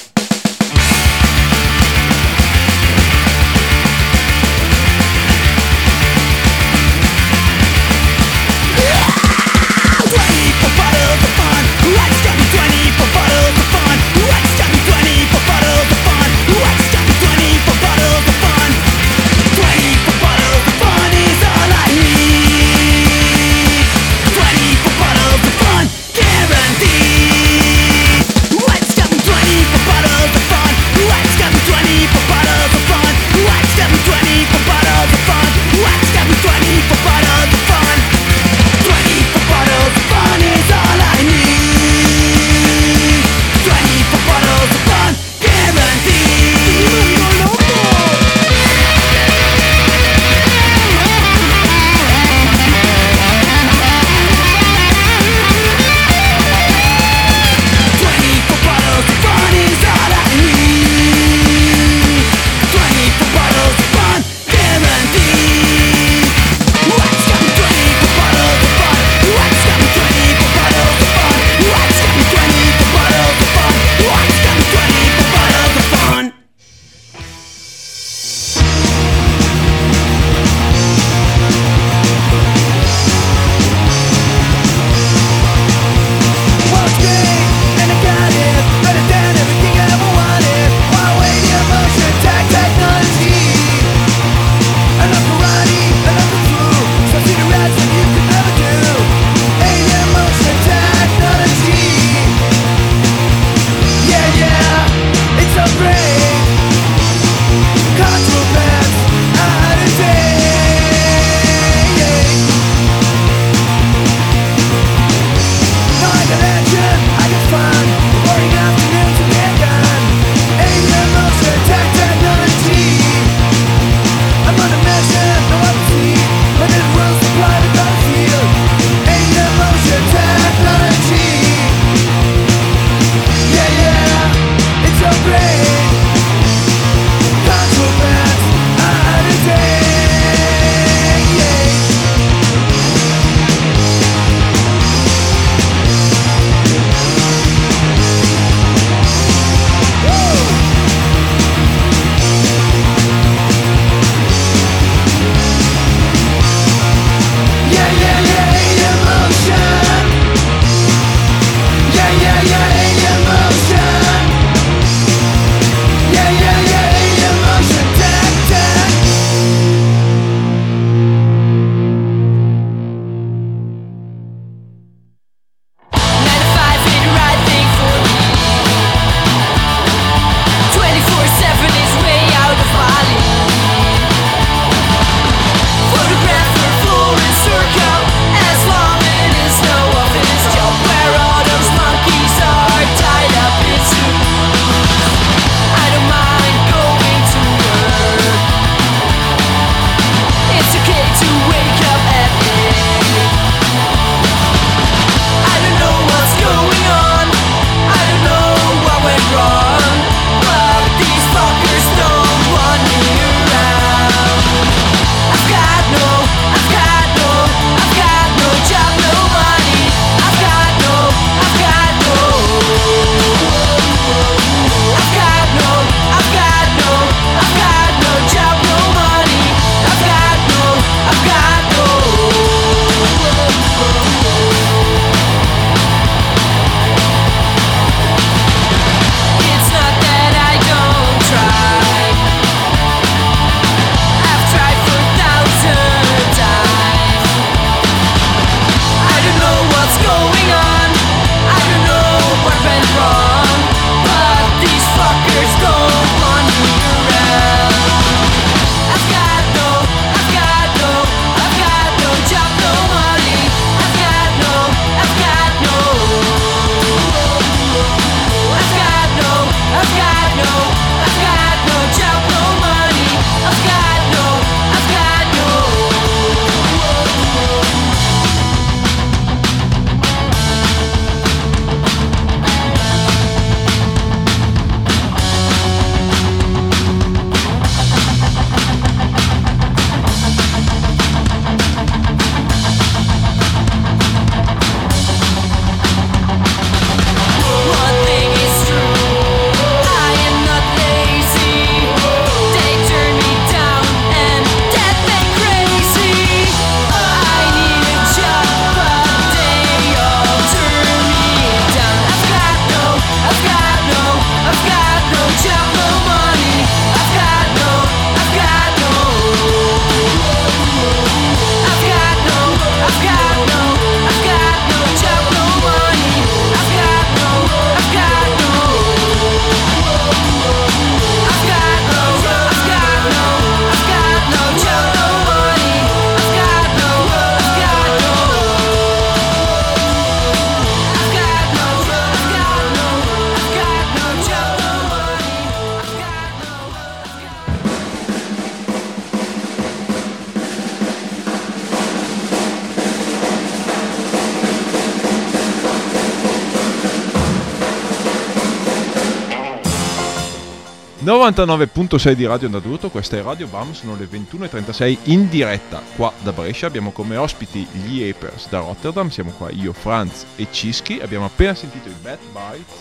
99.6 361.22 362.12
di 362.14 362.26
Radio 362.26 362.46
Andaduto, 362.46 362.90
questa 362.90 363.16
è 363.16 363.22
Radio 363.22 363.46
Bam, 363.46 363.72
sono 363.74 363.94
le 363.94 364.08
21.36 364.10 364.98
in 365.04 365.28
diretta 365.28 365.80
qua 365.94 366.12
da 366.20 366.32
Brescia, 366.32 366.66
abbiamo 366.66 366.90
come 366.90 367.14
ospiti 367.16 367.64
gli 367.70 368.02
Apers 368.02 368.48
da 368.48 368.58
Rotterdam, 368.58 369.08
siamo 369.08 369.30
qua 369.30 369.48
io, 369.52 369.72
Franz 369.72 370.26
e 370.34 370.48
Cischi, 370.50 370.98
abbiamo 371.00 371.26
appena 371.26 371.54
sentito 371.54 371.88
i 371.88 371.94
Bad 372.02 372.18
Bites 372.32 372.74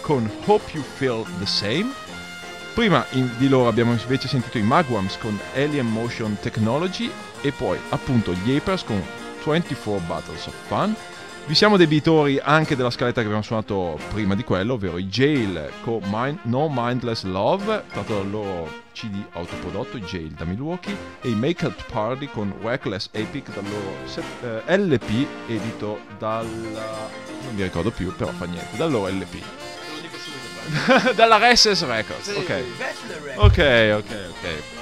con 0.00 0.30
Hope 0.44 0.70
You 0.74 0.84
Feel 0.84 1.24
The 1.40 1.46
Same, 1.46 1.90
prima 2.72 3.04
in- 3.14 3.34
di 3.36 3.48
loro 3.48 3.68
abbiamo 3.68 3.90
invece 3.90 4.28
sentito 4.28 4.58
i 4.58 4.62
Magwams 4.62 5.18
con 5.18 5.36
Alien 5.56 5.86
Motion 5.86 6.36
Technology 6.40 7.10
e 7.40 7.50
poi 7.50 7.80
appunto 7.88 8.32
gli 8.32 8.54
Apers 8.54 8.84
con 8.84 9.02
24 9.44 10.06
Battles 10.06 10.46
of 10.46 10.54
Fun. 10.68 10.94
Vi 11.48 11.54
siamo 11.54 11.78
debitori 11.78 12.38
anche 12.38 12.76
della 12.76 12.90
scaletta 12.90 13.20
che 13.20 13.24
abbiamo 13.24 13.42
suonato 13.42 13.98
prima 14.12 14.34
di 14.34 14.44
quello, 14.44 14.74
ovvero 14.74 14.98
i 14.98 15.06
Jail 15.06 15.70
con 15.80 16.02
Mind- 16.04 16.40
No 16.42 16.68
Mindless 16.70 17.22
Love, 17.22 17.84
tratto 17.90 18.16
dal 18.16 18.28
loro 18.28 18.70
CD 18.92 19.16
autoprodotto, 19.32 19.96
i 19.96 20.02
Jail 20.02 20.28
da 20.32 20.44
Milwaukee, 20.44 20.94
e 21.22 21.30
i 21.30 21.34
Make 21.34 21.64
Up 21.64 21.90
Party 21.90 22.28
con 22.30 22.52
Reckless 22.60 23.08
Epic 23.12 23.50
dal 23.54 23.64
loro 23.64 23.94
set- 24.04 24.62
eh, 24.66 24.76
LP 24.76 25.26
edito 25.48 26.00
dalla... 26.18 27.08
non 27.44 27.54
mi 27.54 27.62
ricordo 27.62 27.92
più, 27.92 28.14
però 28.14 28.30
fa 28.30 28.44
niente, 28.44 28.76
dal 28.76 28.90
loro 28.90 29.08
LP. 29.10 29.42
dalla 31.16 31.38
Resses 31.38 31.82
Records, 31.86 32.28
ok. 32.28 32.62
Ok, 33.36 33.94
ok, 33.96 34.16
ok. 34.28 34.77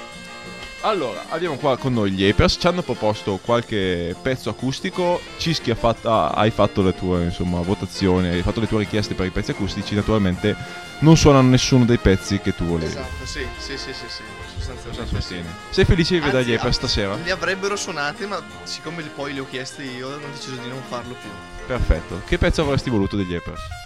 Allora, 0.81 1.25
abbiamo 1.29 1.55
qua 1.55 1.75
con 1.77 1.93
noi 1.93 2.11
gli 2.11 2.27
Apers, 2.27 2.57
ci 2.59 2.67
hanno 2.67 2.81
proposto 2.81 3.39
qualche 3.43 4.15
pezzo 4.21 4.49
acustico, 4.49 5.19
Cischi 5.37 5.71
ha 5.71 5.75
fatto- 5.75 6.09
ha- 6.09 6.29
hai 6.29 6.51
fatto 6.51 6.81
le 6.81 6.93
tue 6.93 7.23
insomma, 7.23 7.59
votazioni, 7.61 8.27
hai 8.27 8.41
fatto 8.41 8.59
le 8.59 8.67
tue 8.67 8.79
richieste 8.79 9.15
per 9.15 9.25
i 9.25 9.31
pezzi 9.31 9.51
acustici, 9.51 9.95
naturalmente 9.95 10.55
non 10.99 11.17
suonano 11.17 11.49
nessuno 11.49 11.83
dei 11.83 11.97
pezzi 11.97 12.39
che 12.39 12.55
tu 12.55 12.65
volevi. 12.65 12.91
Esatto, 12.91 13.25
sì, 13.25 13.45
sì, 13.57 13.77
sì, 13.77 13.91
sì, 13.91 14.05
sì. 14.07 14.21
Sostanzialmente 14.55 15.07
sì. 15.07 15.15
sostieni? 15.15 15.47
Sei 15.71 15.85
felice 15.85 16.13
di 16.13 16.19
vedere 16.19 16.43
gli 16.43 16.51
Anzi, 16.51 16.59
Apers 16.59 16.75
stasera? 16.77 17.15
Li 17.15 17.31
avrebbero 17.31 17.75
suonati, 17.75 18.25
ma 18.25 18.41
siccome 18.63 19.01
poi 19.03 19.33
li 19.33 19.39
ho 19.39 19.47
chiesti 19.49 19.81
io, 19.81 20.09
ho 20.09 20.19
deciso 20.31 20.55
di 20.55 20.69
non 20.69 20.81
farlo 20.87 21.15
più. 21.19 21.29
Perfetto. 21.65 22.21
Che 22.25 22.37
pezzo 22.37 22.61
avresti 22.61 22.89
voluto 22.89 23.15
degli 23.17 23.35
Apers? 23.35 23.76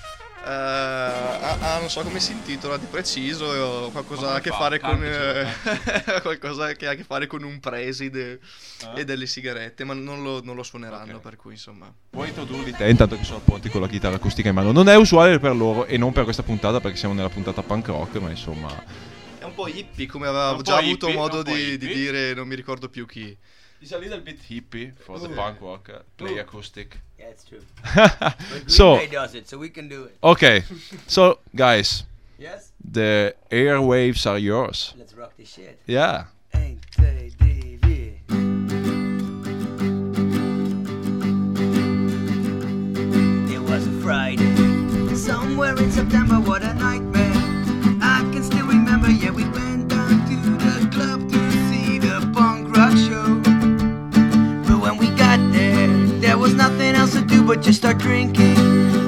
Eh, 0.44 0.50
ah, 0.50 1.58
ah, 1.60 1.80
non 1.80 1.90
so 1.90 2.02
come 2.02 2.20
si 2.20 2.32
intitola 2.32 2.78
di 2.78 2.88
preciso, 2.88 3.88
eh, 3.88 3.92
qualcosa 3.92 4.34
a 4.34 4.40
che 4.40 4.50
fa? 4.50 4.80
con 4.80 5.04
eh, 5.04 5.46
qualcosa 6.22 6.74
che 6.74 6.88
ha 6.88 6.92
a 6.92 6.96
che 6.96 7.04
fare 7.04 7.28
con 7.28 7.44
un 7.44 7.60
preside 7.60 8.40
Ah. 8.84 8.98
e 8.98 9.06
delle 9.06 9.26
sigarette, 9.26 9.84
ma 9.84 9.94
non 9.94 10.24
lo, 10.24 10.42
non 10.44 10.56
lo 10.56 10.64
suoneranno, 10.64 11.20
per 11.20 11.36
cui 11.36 11.54
insomma. 11.54 11.94
Puoi 12.10 12.30
introdurli 12.30 12.72
te 12.72 12.90
intanto 12.90 13.16
che 13.16 13.24
sono 13.24 13.40
pronti 13.40 13.70
con 13.70 13.82
la 13.82 13.88
chitarra 13.88 14.16
acustica 14.16 14.50
in 14.50 14.56
mano. 14.56 14.72
Non 14.72 14.90
è 14.90 14.96
usuale 14.96 15.40
per 15.40 15.56
loro 15.56 15.86
e 15.86 15.98
non 15.98 16.12
per 16.12 16.24
questa 16.24 16.44
puntata 16.44 16.80
perché 16.80 16.98
siamo 16.98 17.14
nella 17.14 17.30
puntata 17.30 17.62
punk 17.62 17.88
rock, 17.88 18.16
ma 18.16 18.30
insomma... 18.30 18.84
È 19.40 19.44
un 19.44 19.54
po' 19.54 19.68
hippie, 19.68 20.06
come 20.08 20.28
avevo 20.28 20.62
già 20.62 20.78
avuto 20.78 21.08
hippie, 21.08 21.20
modo 21.20 21.44
di, 21.44 21.78
di 21.78 21.88
dire, 21.88 22.34
non 22.34 22.48
mi 22.48 22.56
ricordo 22.56 22.90
più 22.90 23.06
chi. 23.06 23.38
It's 23.82 23.92
a 23.92 23.98
little 23.98 24.20
bit 24.20 24.40
hippie 24.44 24.94
for 24.96 25.18
the 25.18 25.28
Oh. 25.30 25.36
punk 25.36 25.60
rock, 25.62 25.90
uh, 25.90 26.00
play 26.18 26.38
acoustic. 26.38 26.98
Yeah, 27.20 27.26
it's 27.34 27.44
true. 27.44 27.62
But 27.96 28.38
Green 28.52 28.70
so, 28.70 28.98
Day 28.98 29.08
does 29.08 29.34
it, 29.36 29.48
so 29.50 29.58
we 29.58 29.70
can 29.70 29.88
do 29.90 30.04
it. 30.06 30.18
okay, 30.24 30.64
so 31.08 31.40
guys, 31.56 32.04
Yes? 32.38 32.72
the 32.84 33.36
airwaves 33.50 34.26
are 34.30 34.38
yours. 34.38 34.94
Let's 34.98 35.14
rock 35.16 35.34
this 35.38 35.50
shit. 35.54 35.80
Yeah. 35.88 36.26
1, 36.52 36.80
2, 36.96 37.30
3, 37.40 37.78
4. 37.82 38.82
It 43.54 43.60
was 43.62 43.88
a 43.88 43.92
Friday. 44.02 45.16
Somewhere 45.16 45.76
in 45.78 45.92
September, 45.92 46.40
but 57.52 57.62
just 57.62 57.80
start 57.80 57.98
drinking. 57.98 59.01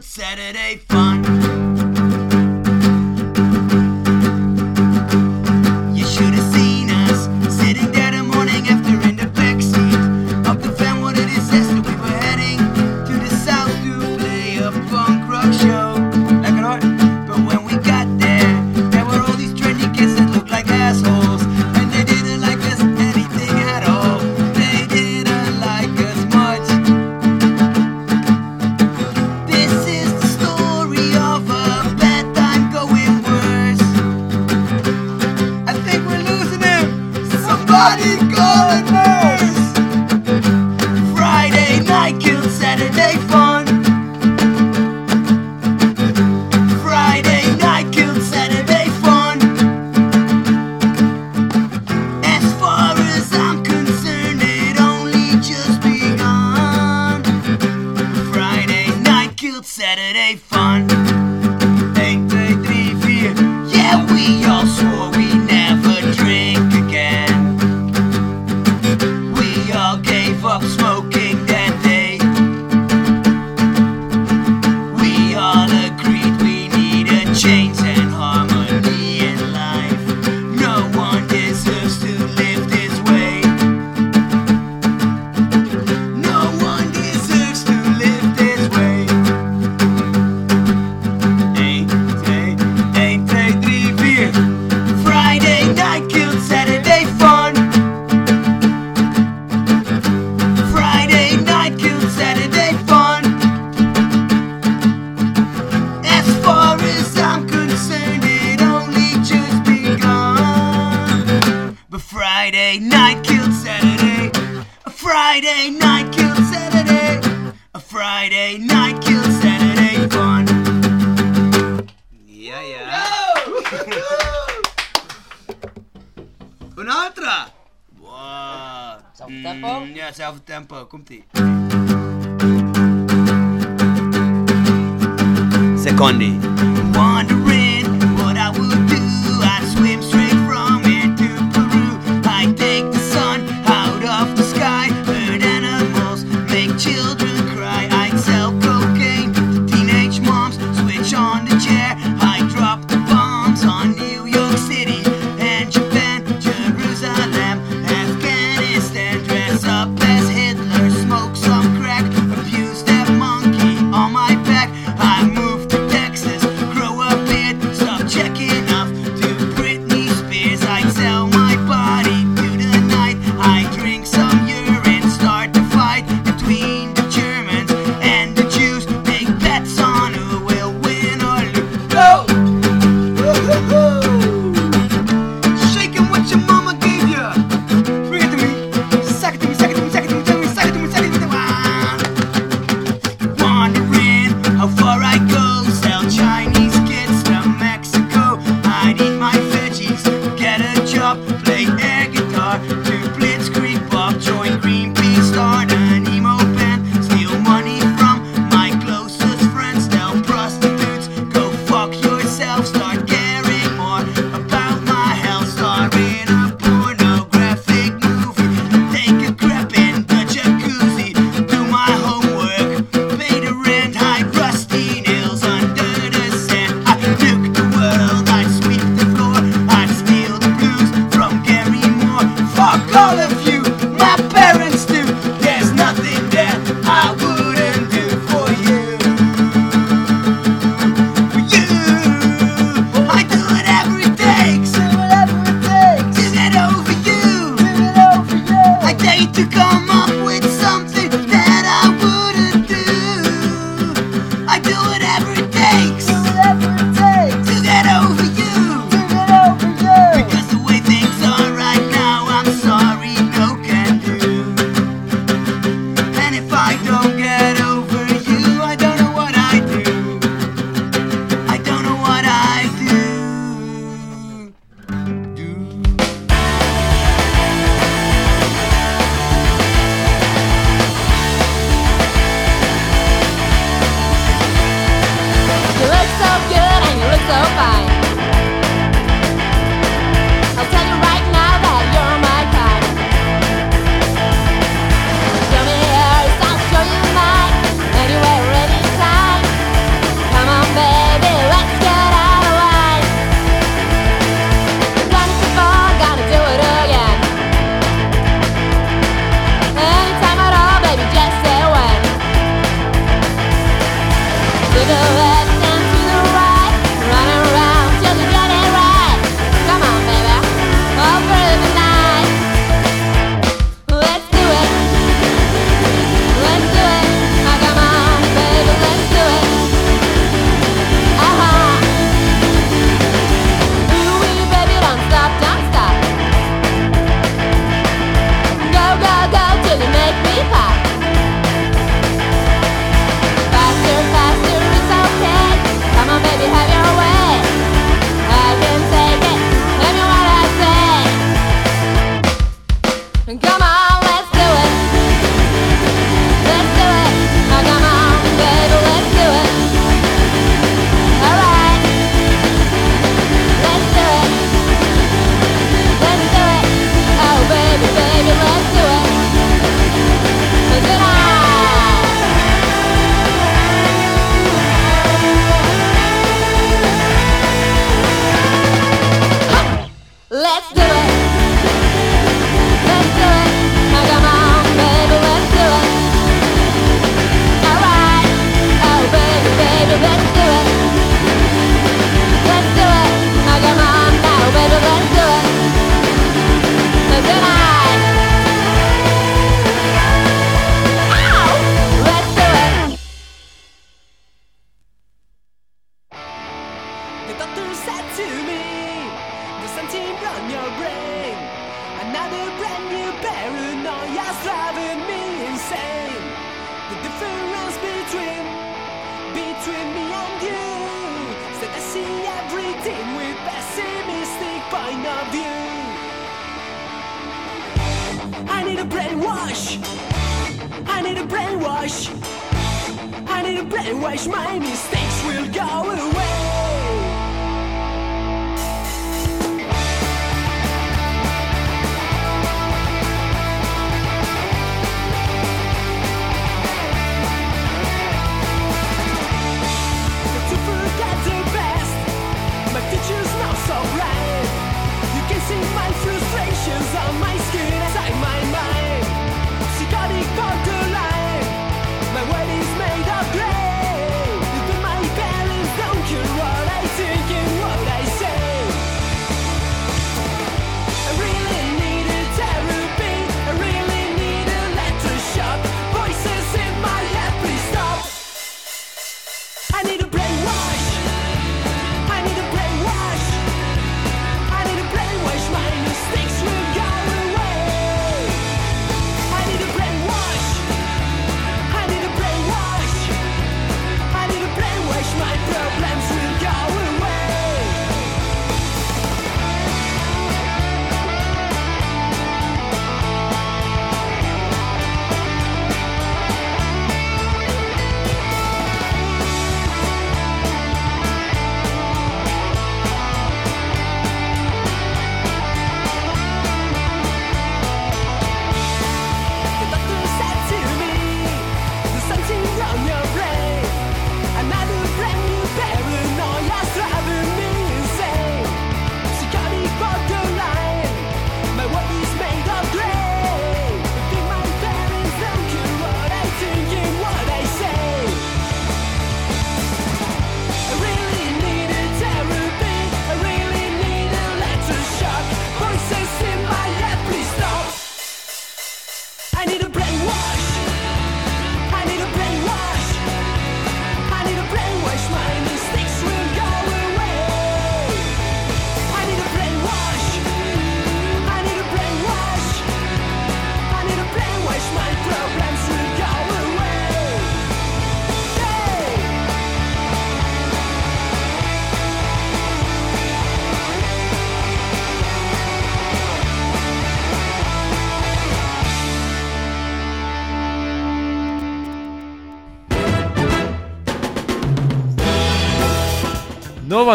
Saturday 0.00 0.76
fun. 0.88 1.61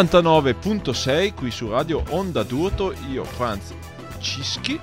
99.6 0.02 1.34
qui 1.34 1.50
su 1.50 1.68
Radio 1.68 2.04
Onda 2.10 2.44
d'Urto, 2.44 2.94
io 3.10 3.24
Franz 3.24 3.72
Cischi 4.20 4.78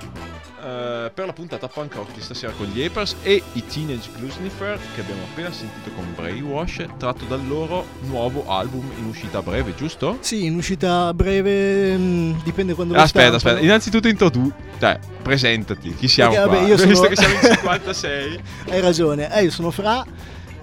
eh, 0.62 1.10
per 1.14 1.24
la 1.26 1.32
puntata 1.32 1.68
punk 1.68 1.94
rock 1.94 2.12
di 2.12 2.20
stasera 2.20 2.52
con 2.52 2.66
gli 2.66 2.82
Apers 2.84 3.16
e 3.22 3.42
i 3.54 3.64
Teenage 3.66 4.10
Bluesniffer 4.16 4.78
che 4.94 5.00
abbiamo 5.00 5.22
appena 5.22 5.50
sentito 5.52 5.90
con 5.94 6.04
Brainwash 6.14 6.84
tratto 6.98 7.24
dal 7.24 7.46
loro 7.46 7.86
nuovo 8.02 8.44
album 8.48 8.90
in 8.98 9.06
uscita 9.06 9.40
breve, 9.40 9.74
giusto? 9.74 10.18
Sì, 10.20 10.44
in 10.44 10.54
uscita 10.56 11.14
breve, 11.14 11.96
mh, 11.96 12.42
dipende 12.42 12.74
quando 12.74 12.92
lo 12.94 13.00
aspetta, 13.00 13.26
stampano. 13.28 13.36
aspetta, 13.54 13.60
innanzitutto 13.64 14.08
introdu... 14.08 14.52
Cioè, 14.78 14.98
presentati, 15.22 15.94
chi 15.94 16.08
siamo 16.08 16.32
Perché, 16.34 16.46
qua? 16.48 16.56
vabbè, 16.58 16.68
io 16.68 16.76
sono- 16.76 16.90
Visto 16.90 17.06
che 17.08 17.16
siamo 17.16 17.34
in 17.34 17.40
56 17.56 18.40
Hai 18.68 18.80
ragione, 18.80 19.34
eh, 19.34 19.42
io 19.44 19.50
sono 19.50 19.70
Fra, 19.70 20.04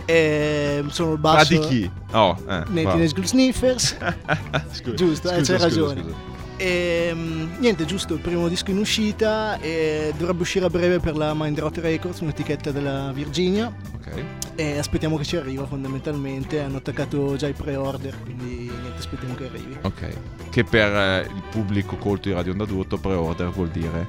e 0.06 0.84
sono 0.88 1.14
il 1.14 1.20
basso 1.20 1.54
di 1.54 1.60
chi? 1.60 1.92
Oh, 2.12 2.38
eh, 2.48 2.64
nei 2.70 2.84
va. 2.84 2.92
Teenage 2.92 3.26
Sniffers. 3.26 3.98
Scusa, 4.72 4.96
Giusto, 4.96 5.30
eh, 5.32 5.38
scusa, 5.38 5.44
c'hai 5.44 5.44
scusa, 5.44 5.58
ragione. 5.58 6.02
scusa. 6.02 6.32
E 6.56 7.12
mh, 7.14 7.56
niente, 7.60 7.84
giusto, 7.86 8.14
il 8.14 8.20
primo 8.20 8.48
disco 8.48 8.70
in 8.72 8.78
uscita 8.78 9.60
e 9.60 10.14
dovrebbe 10.18 10.44
uscire 10.44 10.66
a 10.66 10.70
breve 10.70 11.00
per 11.00 11.16
la 11.18 11.34
Mind 11.36 11.60
Rot 11.60 11.78
Records, 11.80 12.20
un'etichetta 12.20 12.72
della 12.72 13.12
Virginia. 13.14 13.74
Ok. 13.96 14.24
E 14.56 14.78
aspettiamo 14.78 15.18
che 15.18 15.24
ci 15.26 15.36
arriva 15.36 15.66
fondamentalmente. 15.66 16.62
Hanno 16.62 16.78
attaccato 16.78 17.36
già 17.36 17.48
i 17.48 17.54
pre-order, 17.54 18.16
quindi 18.22 18.70
niente, 18.70 18.98
aspettiamo 19.00 19.34
che 19.34 19.46
arrivi. 19.46 19.78
Ok, 19.82 20.08
che 20.52 20.64
per 20.64 20.92
eh, 20.96 21.20
il 21.34 21.42
pubblico 21.50 21.96
colto 21.98 22.30
di 22.30 22.36
Radio 22.36 22.52
Onda 22.52 22.66
d'Urto 22.66 22.98
pre-order 22.98 23.50
vuol 23.50 23.70
dire 23.70 24.06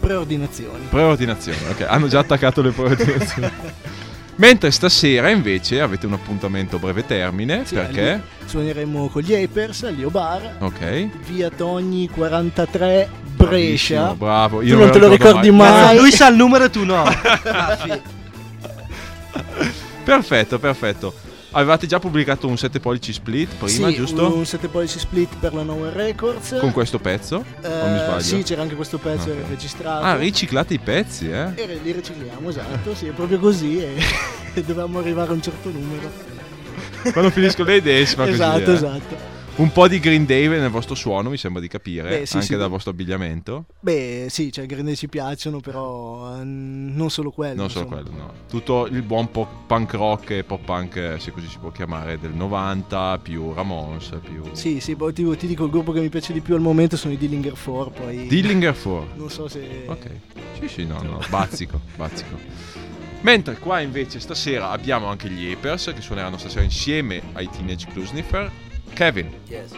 Preordinazioni. 0.00 0.86
preordinazione. 0.88 1.58
Ok, 1.70 1.82
hanno 1.86 2.08
già 2.08 2.20
attaccato 2.20 2.62
le 2.62 2.70
preordinazioni. 2.70 3.50
Mentre 4.40 4.70
stasera 4.70 5.30
invece 5.30 5.80
avete 5.80 6.06
un 6.06 6.12
appuntamento 6.12 6.76
a 6.76 6.78
breve 6.78 7.04
termine 7.04 7.62
Sì, 7.64 7.74
perché 7.74 8.12
lì 8.14 8.46
Suoneremo 8.48 9.08
con 9.08 9.22
gli 9.22 9.34
Apers 9.34 9.82
all'Io 9.82 10.10
Bar, 10.10 10.58
Ok. 10.60 11.08
via 11.26 11.50
Togni 11.50 12.08
43 12.08 13.08
Brescia. 13.34 14.14
Bravissimo, 14.14 14.14
Bravo, 14.14 14.60
Tu 14.60 14.76
non 14.76 14.90
te 14.92 14.98
lo 14.98 15.08
ricordi 15.08 15.50
mai? 15.50 15.98
Lui 15.98 16.12
sa 16.12 16.28
il 16.28 16.36
numero 16.36 16.64
e 16.64 16.70
tu 16.70 16.84
no. 16.84 17.04
Perfetto, 20.04 20.58
perfetto. 20.58 21.12
Avevate 21.52 21.86
già 21.86 21.98
pubblicato 21.98 22.46
un 22.46 22.58
7 22.58 22.78
pollici 22.78 23.10
split 23.12 23.54
prima, 23.54 23.88
Sì, 23.88 23.94
giusto? 23.94 24.34
Un 24.36 24.44
7 24.44 24.68
pollici 24.68 24.98
split 24.98 25.36
per 25.40 25.54
la 25.54 25.62
Nowhere 25.62 25.94
Records. 25.96 26.56
Con 26.60 26.72
questo 26.72 26.98
pezzo? 26.98 27.42
Eh, 27.62 27.66
o 27.66 27.86
mi 27.88 27.98
sbaglio? 27.98 28.20
Sì, 28.20 28.42
c'era 28.42 28.60
anche 28.62 28.74
questo 28.74 28.98
pezzo 28.98 29.30
Ok. 29.30 29.48
registrato. 29.48 30.04
Ah, 30.04 30.16
riciclate 30.16 30.74
i 30.74 30.78
pezzi, 30.78 31.30
eh? 31.30 31.52
E 31.54 31.80
li 31.82 31.92
ricicliamo, 31.92 32.50
esatto, 32.50 32.94
sì, 32.94 33.06
è 33.06 33.12
proprio 33.12 33.38
così 33.38 33.78
e, 33.82 33.94
e 34.54 34.60
dovevamo 34.62 34.98
arrivare 34.98 35.30
a 35.30 35.32
un 35.32 35.42
certo 35.42 35.70
numero. 35.70 36.10
Quando 37.12 37.30
finiscono 37.30 37.70
le 37.70 37.76
idee 37.76 38.04
si 38.04 38.14
fa 38.14 38.22
così. 38.24 38.34
esatto, 38.34 38.70
eh. 38.70 38.74
esatto. 38.74 39.16
Un 39.58 39.72
po' 39.72 39.88
di 39.88 39.98
Green 39.98 40.24
Day 40.24 40.46
nel 40.46 40.70
vostro 40.70 40.94
suono, 40.94 41.30
mi 41.30 41.36
sembra 41.36 41.60
di 41.60 41.66
capire, 41.66 42.20
Beh, 42.20 42.26
sì, 42.26 42.36
anche 42.36 42.46
sì. 42.46 42.56
dal 42.56 42.68
vostro 42.68 42.92
abbigliamento. 42.92 43.64
Beh, 43.80 44.28
sì, 44.30 44.52
cioè, 44.52 44.62
i 44.62 44.66
Green 44.68 44.84
Day 44.84 44.94
ci 44.94 45.08
piacciono, 45.08 45.58
però 45.58 46.36
eh, 46.36 46.44
non 46.44 47.10
solo 47.10 47.32
quello. 47.32 47.56
Non 47.56 47.68
solo 47.68 47.86
insomma. 47.86 48.02
quello, 48.02 48.16
no. 48.16 48.32
Tutto 48.48 48.86
il 48.86 49.02
buon 49.02 49.32
po- 49.32 49.64
punk 49.66 49.94
rock 49.94 50.30
e 50.30 50.44
pop 50.44 50.64
punk, 50.64 51.16
se 51.18 51.32
così 51.32 51.48
si 51.48 51.58
può 51.58 51.72
chiamare, 51.72 52.20
del 52.20 52.34
90, 52.34 53.18
più 53.20 53.52
Ramones, 53.52 54.16
più... 54.22 54.44
Sì, 54.52 54.78
sì, 54.78 54.94
poi 54.94 55.12
ti, 55.12 55.28
ti 55.36 55.48
dico 55.48 55.64
il 55.64 55.70
gruppo 55.70 55.90
che 55.90 56.02
mi 56.02 56.08
piace 56.08 56.32
di 56.32 56.40
più 56.40 56.54
al 56.54 56.60
momento 56.60 56.96
sono 56.96 57.14
i 57.14 57.16
Dillinger 57.16 57.56
4, 57.60 57.90
poi... 57.90 58.28
Dillinger 58.28 58.80
4. 58.80 59.08
Non 59.16 59.28
so 59.28 59.48
se... 59.48 59.86
Ok. 59.86 60.06
Sì, 60.60 60.68
sì, 60.68 60.86
no, 60.86 61.02
no, 61.02 61.18
bazzico, 61.28 61.80
bazzico. 61.96 62.38
Mentre 63.22 63.58
qua 63.58 63.80
invece 63.80 64.20
stasera 64.20 64.70
abbiamo 64.70 65.06
anche 65.06 65.28
gli 65.28 65.50
Apers 65.50 65.90
che 65.92 66.00
suoneranno 66.00 66.38
stasera 66.38 66.62
insieme 66.62 67.20
ai 67.32 67.50
Teenage 67.50 67.88
Blue 67.92 68.06
Sniffer. 68.06 68.67
Kevin, 68.96 69.30
Yes. 69.48 69.72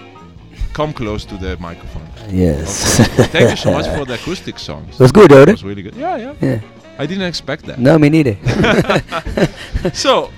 come 0.72 0.92
close 0.92 1.24
to 1.26 1.36
the 1.36 1.56
microphone. 1.58 2.06
Yes. 2.30 3.00
Okay. 3.00 3.24
Thank 3.24 3.50
you 3.50 3.56
so 3.56 3.72
much 3.72 3.86
for 3.96 4.04
the 4.04 4.14
acoustic 4.14 4.58
songs. 4.58 4.98
Was 4.98 5.12
good, 5.12 5.32
It 5.32 5.48
was 5.48 5.64
really 5.64 5.82
good. 5.82 5.94
Yeah, 5.94 6.16
yeah. 6.16 6.34
Yeah. 6.40 6.60
I 6.98 7.06
didn't 7.06 7.24
expect 7.26 7.64
that. 7.66 7.78
No, 7.78 7.98
me 7.98 8.08
neither. 8.10 8.36
So, 9.94 10.30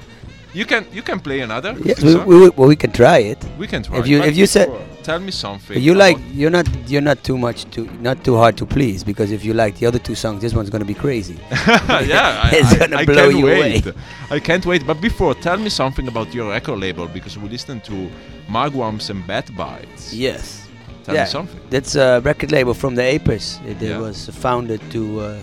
You 0.54 0.66
can 0.66 0.86
you 0.92 1.02
can 1.02 1.18
play 1.20 1.40
another. 1.40 1.74
Yes, 1.82 2.02
we, 2.02 2.14
we, 2.16 2.48
we- 2.50 2.66
we 2.68 2.76
can 2.76 2.92
try 2.92 3.18
it. 3.18 3.38
We 3.58 3.66
can 3.66 3.82
try. 3.82 3.98
if 3.98 4.06
you- 4.06 4.22
if 4.22 4.36
you 4.36 4.46
said- 4.46 4.70
tell 5.02 5.18
me 5.18 5.30
something. 5.32 5.80
You 5.82 5.94
like 5.94 6.18
you're 6.32 6.50
not 6.50 6.66
you're 6.90 7.00
not 7.10 7.24
too 7.24 7.38
much 7.38 7.64
to 7.74 7.80
not 8.02 8.22
too 8.22 8.36
hard 8.36 8.56
to 8.58 8.66
please 8.66 9.02
because 9.02 9.32
if 9.32 9.44
you 9.44 9.54
like 9.54 9.76
the 9.78 9.86
other 9.86 9.98
two 9.98 10.14
songs, 10.14 10.42
this 10.42 10.52
one's 10.54 10.68
gonna 10.70 10.84
be 10.84 10.94
crazy. 10.94 11.38
yeah, 11.50 12.40
I, 12.44 12.50
It's 12.52 12.72
I- 12.72 12.78
gonna 12.78 12.96
I 12.98 13.04
blow 13.06 13.14
can't 13.30 13.36
you 13.38 13.44
wait. 13.46 13.86
away. 13.86 13.94
I 14.30 14.38
can't 14.40 14.64
wait. 14.66 14.86
But 14.86 15.00
before, 15.00 15.34
tell 15.34 15.56
me 15.56 15.70
something 15.70 16.06
about 16.06 16.34
your 16.34 16.50
record 16.50 16.78
label 16.80 17.08
because 17.08 17.38
we 17.38 17.48
listened 17.48 17.82
to 17.84 18.10
Magwams 18.48 19.08
and 19.10 19.26
Bat 19.26 19.56
Bites. 19.56 20.12
Yes. 20.12 20.68
Tell 21.04 21.14
yeah. 21.14 21.24
me 21.24 21.30
something. 21.30 21.60
That's 21.70 21.94
a 21.96 22.20
record 22.20 22.52
label 22.52 22.74
from 22.74 22.94
the 22.94 23.02
Apers. 23.02 23.58
It, 23.66 23.80
it 23.82 23.88
Yeah. 23.88 23.98
was 23.98 24.28
founded 24.28 24.80
to 24.92 25.20
uh, 25.20 25.38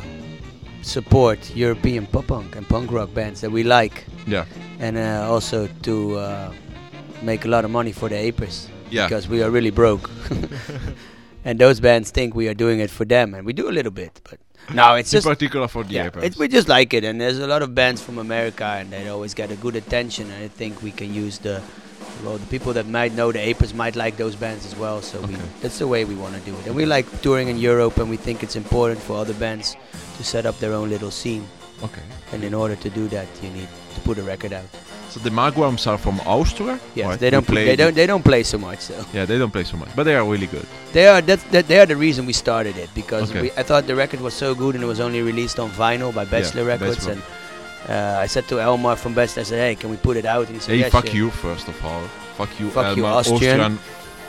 support 0.82 1.40
European 1.56 2.06
pop 2.06 2.28
punk 2.28 2.56
and 2.56 2.68
punk 2.68 2.92
rock 2.92 3.14
bands 3.14 3.42
that 3.42 3.52
we 3.52 3.64
like, 3.64 4.06
Yeah. 4.32 4.46
and 4.80 4.98
uh, 4.98 5.28
also 5.34 5.68
to 5.84 6.18
uh, 6.18 6.52
make 7.22 7.46
a 7.46 7.48
lot 7.50 7.66
of 7.66 7.72
money 7.72 7.92
for 7.92 8.10
the 8.10 8.16
Apers 8.16 8.68
Yeah. 8.90 9.08
because 9.08 9.28
we 9.28 9.44
are 9.44 9.50
really 9.52 9.72
broke. 9.72 10.10
and 11.46 11.60
those 11.60 11.80
bands 11.80 12.12
think 12.12 12.36
we 12.36 12.48
are 12.48 12.54
doing 12.54 12.80
it 12.80 12.90
for 12.90 13.06
them, 13.06 13.34
and 13.34 13.46
we 13.46 13.54
do 13.54 13.70
a 13.70 13.74
little 13.74 13.92
bit, 13.92 14.22
but 14.30 14.40
no, 14.74 14.96
it's 14.96 15.12
In 15.14 15.18
just 15.18 15.28
particular 15.28 15.68
for 15.68 15.84
the 15.84 15.94
yeah, 15.94 16.10
Apers. 16.10 16.24
it, 16.24 16.38
we 16.38 16.48
just 16.48 16.68
like 16.68 16.94
it, 16.94 17.04
and 17.04 17.20
there's 17.20 17.40
a 17.40 17.48
lot 17.48 17.62
of 17.62 17.74
bands 17.74 18.02
from 18.02 18.18
America, 18.20 18.66
and 18.66 18.92
they 18.92 19.08
always 19.08 19.34
get 19.34 19.52
a 19.52 19.56
good 19.56 19.76
attention. 19.76 20.30
And 20.32 20.44
I 20.44 20.48
think 20.48 20.82
we 20.84 20.92
can 20.92 21.14
use 21.14 21.40
the 21.40 21.62
well, 22.24 22.38
the 22.38 22.46
people 22.48 22.74
that 22.74 22.86
might 22.86 23.14
know 23.14 23.32
the 23.32 23.40
Apers 23.40 23.74
might 23.74 23.96
like 23.96 24.18
those 24.18 24.36
bands 24.36 24.66
as 24.66 24.76
well. 24.76 25.02
So 25.02 25.22
we, 25.22 25.36
that's 25.62 25.80
the 25.80 25.88
way 25.88 26.04
we 26.06 26.16
want 26.16 26.36
to 26.36 26.42
do 26.42 26.54
it. 26.60 26.68
And 26.68 26.76
we 26.76 26.86
like 26.86 27.06
touring 27.22 27.48
in 27.48 27.58
Europe, 27.58 27.98
and 27.98 28.10
we 28.10 28.18
think 28.18 28.44
it's 28.44 28.56
important 28.58 29.00
for 29.02 29.16
other 29.18 29.34
bands 29.34 29.76
to 30.18 30.24
set 30.24 30.46
up 30.46 30.60
their 30.60 30.74
own 30.74 30.90
little 30.90 31.12
scene. 31.12 31.48
okay. 31.84 32.02
And 32.34 32.44
in 32.44 32.54
order 32.54 32.76
to 32.76 32.90
do 32.90 33.08
that, 33.08 33.28
you 33.42 33.50
need 33.50 33.70
to 33.96 34.02
put 34.02 34.18
a 34.18 34.24
record 34.24 34.54
out. 34.54 34.66
So 35.10 35.20
the 35.20 35.32
Magwams 35.32 35.88
are 35.88 35.98
from 35.98 36.20
Austria. 36.22 36.80
Yes, 36.94 37.08
right? 37.08 37.20
they 37.20 37.30
don't 37.32 37.46
play. 37.48 37.66
They 37.66 37.76
don't. 37.76 37.96
They 37.96 38.06
don't 38.06 38.24
play 38.24 38.44
so 38.44 38.58
much. 38.60 38.80
So 38.80 39.04
Yeah, 39.14 39.26
they 39.26 39.38
don't 39.40 39.52
play 39.52 39.64
so 39.64 39.76
much, 39.78 39.90
but 39.96 40.04
they 40.04 40.16
are 40.16 40.24
really 40.24 40.46
good. 40.48 40.66
they 40.94 41.08
are. 41.08 41.20
That's, 41.22 41.44
that, 41.46 41.68
they 41.68 41.80
are 41.80 41.88
the 41.88 41.96
reason 41.96 42.26
we 42.28 42.34
started 42.34 42.78
it 42.78 42.90
because 42.94 43.32
Okay. 43.32 43.42
we, 43.42 43.52
I 43.54 43.64
thought 43.64 43.88
the 43.88 43.96
record 43.96 44.22
was 44.22 44.36
so 44.36 44.54
good 44.54 44.76
and 44.76 44.84
it 44.84 44.88
was 44.88 45.00
only 45.00 45.22
released 45.24 45.58
on 45.60 45.72
vinyl 45.72 46.14
by 46.14 46.26
Bachelor 46.26 46.66
Records. 46.66 46.98
Bachelor. 47.08 47.24
And 47.88 47.90
uh, 47.90 48.20
I 48.20 48.28
said 48.28 48.48
to 48.50 48.56
Elmar 48.56 48.98
from 48.98 49.16
Best, 49.16 49.38
I 49.40 49.44
said, 49.44 49.58
"Hey, 49.58 49.76
can 49.76 49.90
we 49.90 49.98
put 49.98 50.16
it 50.16 50.26
out?" 50.26 50.46
And 50.46 50.56
he 50.58 50.62
said, 50.62 50.74
Hey, 50.76 50.82
"Yeah, 50.82 50.90
fuck 50.90 51.08
sure." 51.08 51.16
you, 51.16 51.32
first 51.32 51.68
of 51.68 51.84
all. 51.84 52.04
Fuck 52.38 52.60
you, 52.60 52.70
Fuck 52.70 52.96
you, 52.96 53.04
Elmar, 53.04 53.16
Austrian. 53.16 53.78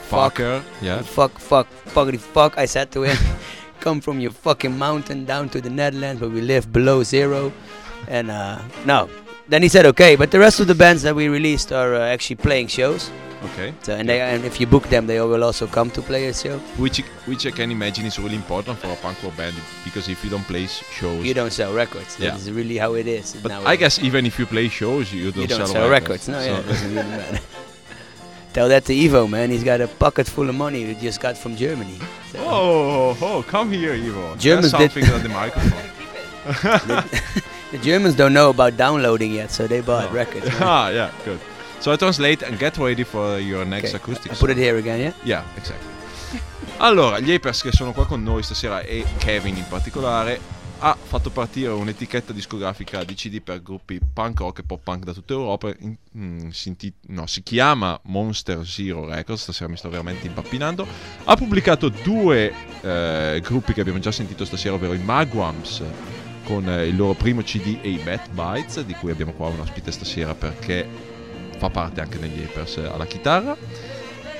Fuck. 0.09 0.35
fucker. 0.35 0.63
Yeah. 0.81 1.01
Fuck, 1.03 1.37
fuck, 1.37 1.67
fuckity 1.85 2.17
fuck. 2.19 2.57
I 2.57 2.65
said 2.65 2.91
to 2.93 3.03
him, 3.03 3.17
"Come 3.81 4.01
from 4.01 4.19
your 4.19 4.31
fucking 4.31 4.75
mountain 4.77 5.25
down 5.25 5.47
to 5.49 5.61
the 5.61 5.69
Netherlands, 5.69 6.21
where 6.21 6.29
we 6.31 6.41
live 6.41 6.73
below 6.73 7.03
zero. 7.03 7.53
And 8.07 8.31
uh, 8.31 8.59
no. 8.85 9.07
Then 9.51 9.61
he 9.63 9.67
said, 9.69 9.85
"Okay," 9.85 10.15
but 10.15 10.31
the 10.31 10.39
rest 10.39 10.61
of 10.61 10.67
the 10.67 10.75
bands 10.75 11.01
that 11.03 11.13
we 11.13 11.27
released 11.27 11.73
are 11.73 11.93
uh, 11.93 12.13
actually 12.15 12.37
playing 12.37 12.67
shows. 12.67 13.11
Okay. 13.43 13.73
So, 13.81 13.93
and, 13.93 14.07
they, 14.07 14.21
and 14.21 14.45
if 14.45 14.61
you 14.61 14.67
book 14.67 14.87
them, 14.87 15.07
they 15.07 15.19
will 15.19 15.43
also 15.43 15.67
come 15.67 15.89
to 15.91 16.01
play 16.01 16.27
a 16.27 16.33
show. 16.33 16.57
Which 16.77 16.99
which 17.25 17.45
I 17.45 17.51
can 17.51 17.69
imagine 17.69 18.05
is 18.05 18.17
really 18.17 18.37
important 18.37 18.77
for 18.79 18.87
a 18.87 18.95
punk 18.95 19.21
rock 19.23 19.35
band 19.35 19.55
because 19.83 20.07
if 20.07 20.23
you 20.23 20.29
don't 20.29 20.47
play 20.47 20.67
shows, 20.67 21.25
You 21.25 21.33
don't 21.33 21.51
sell 21.51 21.73
records. 21.73 22.15
Yeah. 22.17 22.31
That 22.31 22.39
is 22.39 22.49
really 22.51 22.77
how 22.77 22.93
it 22.93 23.07
is. 23.07 23.35
But 23.43 23.49
nowadays. 23.49 23.67
I 23.67 23.75
guess 23.75 23.99
even 23.99 24.25
if 24.25 24.39
you 24.39 24.45
play 24.45 24.69
shows, 24.69 25.11
you 25.11 25.31
don't, 25.33 25.41
you 25.41 25.47
don't 25.47 25.65
sell, 25.67 25.83
sell 25.83 25.89
records. 25.89 26.29
No, 26.29 26.39
So- 26.39 26.45
yeah, 26.45 26.59
it 26.59 26.67
doesn't 26.67 26.95
really 26.95 27.09
matter. 27.19 27.39
Tell 28.53 28.69
that 28.69 28.85
to 28.85 28.93
Evo, 28.93 29.27
man. 29.29 29.49
He's 29.49 29.63
got 29.65 29.81
a 29.81 29.87
pocket 29.87 30.27
full 30.27 30.47
of 30.47 30.55
money 30.55 30.85
he 30.85 30.93
just 30.95 31.19
got 31.19 31.35
from 31.37 31.57
Germany. 31.57 31.97
So- 32.31 32.39
Oh, 32.39 33.17
oh, 33.21 33.43
come 33.43 33.71
here, 33.73 33.93
Ivo. 33.95 34.35
Germans 34.37 34.71
did- 34.71 34.91
something 34.91 35.11
on 35.11 35.23
the 35.23 35.29
microphone. 35.29 35.89
The 37.71 37.77
Germans 37.79 38.15
don't 38.15 38.33
know 38.33 38.49
about 38.49 38.75
downloading 38.77 39.31
yet, 39.33 39.49
so 39.51 39.65
they 39.67 39.81
bought 39.81 40.09
No. 40.11 40.15
records. 40.17 40.45
man. 40.45 40.61
ah, 40.61 40.89
yeah, 40.89 41.09
good. 41.23 41.39
So 41.79 41.91
I 41.91 41.95
translate 41.97 42.43
and 42.45 42.57
get 42.59 42.77
ready 42.77 43.03
for 43.03 43.39
your 43.39 43.65
next 43.65 43.93
Okay, 43.93 43.97
acoustic. 43.97 44.31
I 44.31 44.35
put 44.35 44.49
it 44.51 44.57
here 44.57 44.77
again, 44.77 44.99
yeah? 44.99 45.13
Yeah, 45.23 45.43
exactly. 45.55 45.87
Allora, 46.77 47.19
gli 47.19 47.31
Apers 47.31 47.61
che 47.61 47.71
sono 47.71 47.91
qua 47.93 48.05
con 48.05 48.21
noi 48.23 48.43
stasera 48.43 48.81
e 48.81 49.03
Kevin 49.17 49.55
in 49.57 49.65
particolare 49.67 50.39
ha 50.83 50.97
fatto 50.99 51.29
partire 51.29 51.69
un'etichetta 51.69 52.33
discografica 52.33 53.03
di 53.03 53.13
CD 53.13 53.39
per 53.39 53.61
gruppi 53.61 53.99
punk 54.13 54.39
rock 54.39 54.59
e 54.59 54.63
pop 54.63 54.81
punk 54.83 55.03
da 55.03 55.13
tutta 55.13 55.33
Europa. 55.33 55.71
in- 55.79 55.95
mm, 56.17 56.49
si, 56.49 56.69
inti- 56.69 56.93
no, 57.09 57.27
si 57.27 57.43
chiama 57.43 57.99
Monster 58.05 58.65
Zero 58.65 59.05
Records, 59.07 59.43
stasera 59.43 59.69
mi 59.69 59.77
sto 59.77 59.89
veramente 59.89 60.25
impappinando. 60.27 60.87
Ha 61.25 61.35
pubblicato 61.35 61.89
due 61.89 62.51
eh, 62.81 63.39
gruppi 63.43 63.73
che 63.73 63.81
abbiamo 63.81 63.99
già 63.99 64.11
sentito 64.11 64.43
stasera, 64.43 64.73
ovvero 64.73 64.93
i 64.93 64.99
Magwams 64.99 65.83
con 66.51 66.67
eh, 66.67 66.87
il 66.87 66.97
loro 66.97 67.13
primo 67.13 67.41
CD 67.43 67.77
e 67.81 67.89
i 67.91 68.01
Bat 68.03 68.29
Bites, 68.31 68.83
di 68.83 68.93
cui 68.93 69.09
abbiamo 69.09 69.31
qua 69.31 69.47
un 69.47 69.61
ospite 69.61 69.89
stasera 69.89 70.35
perché 70.35 70.85
fa 71.57 71.69
parte 71.69 72.01
anche 72.01 72.19
degli 72.19 72.43
Apers 72.43 72.77
eh, 72.77 72.87
alla 72.87 73.05
chitarra. 73.05 73.55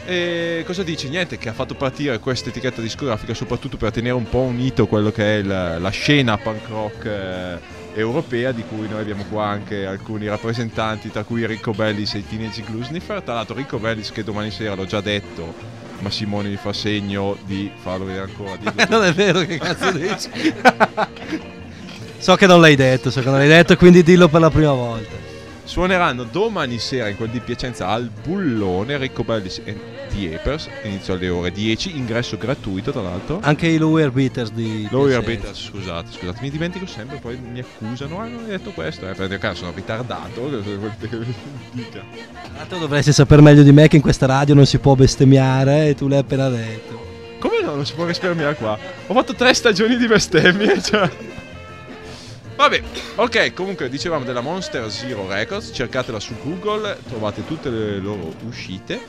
E 0.04 0.64
cosa 0.66 0.84
dici? 0.84 1.08
Niente, 1.08 1.38
che 1.38 1.48
ha 1.48 1.54
fatto 1.54 1.74
partire 1.74 2.20
questa 2.20 2.50
etichetta 2.50 2.82
discografica 2.82 3.34
soprattutto 3.34 3.78
per 3.78 3.92
tenere 3.92 4.16
un 4.16 4.28
po' 4.28 4.40
unito 4.40 4.88
quello 4.88 5.10
che 5.10 5.40
è 5.40 5.42
la, 5.42 5.80
la 5.80 5.90
scena 5.90 6.38
punk 6.38 6.68
rock 6.68 7.06
eh, 7.06 7.60
europea, 7.94 8.52
di 8.52 8.64
cui 8.68 8.90
noi 8.90 9.00
abbiamo 9.00 9.24
qua 9.30 9.46
anche 9.46 9.86
alcuni 9.86 10.28
rappresentanti, 10.28 11.12
tra 11.12 11.24
cui 11.24 11.46
Ricco 11.46 11.72
Bellis 11.72 12.16
e 12.16 12.18
i 12.18 12.28
Teenage 12.28 12.64
Glue 12.64 12.84
Sniffer. 12.84 13.22
Tra 13.22 13.36
l'altro 13.36 13.56
Ricco 13.56 13.80
Bellis 13.80 14.12
che 14.12 14.26
domani 14.26 14.52
sera 14.52 14.74
l'ho 14.74 14.86
già 14.86 15.00
detto, 15.00 15.54
ma 16.00 16.10
Simone 16.10 16.50
mi 16.50 16.58
fa 16.58 16.74
segno 16.74 17.38
di 17.46 17.72
farlo 17.82 18.04
vedere 18.04 18.26
ancora. 18.26 18.58
tu. 18.58 18.70
non 18.90 19.06
è 19.06 19.14
vero, 19.14 19.40
che 19.42 19.58
cazzo 19.60 19.92
dici? 19.92 21.60
so 22.22 22.36
che 22.36 22.46
non 22.46 22.62
l'hai 22.62 22.76
detto, 22.76 23.10
so 23.10 23.20
che 23.20 23.30
non 23.30 23.40
l'hai 23.40 23.48
detto, 23.48 23.76
quindi 23.76 24.04
dillo 24.04 24.28
per 24.28 24.42
la 24.42 24.52
prima 24.52 24.74
volta. 24.74 25.30
Suoneranno 25.64 26.24
domani 26.24 26.78
sera 26.78 27.08
in 27.08 27.16
quel 27.16 27.30
di 27.30 27.40
Piacenza 27.40 27.88
al 27.88 28.10
Bullone, 28.24 28.98
Ricco 28.98 29.24
Bellis 29.24 29.62
e 29.64 29.76
The 30.14 30.36
Apers, 30.36 30.70
inizio 30.84 31.14
alle 31.14 31.30
ore 31.30 31.52
10, 31.52 31.98
ingresso 31.98 32.38
gratuito 32.38 32.92
tra 32.92 33.02
l'altro. 33.02 33.40
Anche 33.42 33.68
i 33.68 33.78
Lower 33.78 34.12
Beaters 34.12 34.52
di 34.52 34.88
Lower. 34.92 35.24
Beaters, 35.24 35.70
scusate, 35.70 36.12
scusate, 36.12 36.40
mi 36.42 36.52
dimentico 36.52 36.86
sempre, 36.86 37.18
poi 37.18 37.38
mi 37.38 37.60
accusano, 37.60 38.20
ah 38.20 38.28
non 38.28 38.44
hai 38.44 38.50
detto 38.52 38.72
questo, 38.72 39.10
eh, 39.10 39.14
perché 39.14 39.38
cazzo 39.40 39.60
sono 39.60 39.72
ritardato, 39.74 40.48
dica? 41.72 42.02
Tra 42.02 42.52
l'altro 42.58 42.78
dovresti 42.78 43.14
sapere 43.14 43.42
meglio 43.42 43.64
di 43.64 43.72
me 43.72 43.88
che 43.88 43.96
in 43.96 44.02
questa 44.02 44.28
radio 44.28 44.54
non 44.54 44.66
si 44.68 44.78
può 44.78 44.94
bestemmiare 44.94 45.88
e 45.88 45.96
tu 45.96 46.08
l'hai 46.08 46.20
appena 46.20 46.50
detto. 46.50 47.00
Come 47.40 47.62
no, 47.64 47.76
non 47.76 47.86
si 47.86 47.94
può 47.94 48.06
risparmiare 48.06 48.56
qua? 48.56 48.78
Ho 49.08 49.14
fatto 49.14 49.34
tre 49.34 49.54
stagioni 49.56 49.98
di 49.98 50.06
bestemmie, 50.06 50.82
cioè... 50.82 51.10
Vabbè, 52.62 52.80
ok, 53.16 53.54
comunque 53.56 53.90
dicevamo 53.90 54.24
della 54.24 54.42
Monster 54.42 54.88
Zero 54.92 55.28
Records, 55.28 55.72
cercatela 55.74 56.20
su 56.20 56.36
Google, 56.44 56.96
trovate 57.08 57.44
tutte 57.44 57.72
le 57.72 57.98
loro 57.98 58.36
uscite. 58.46 59.00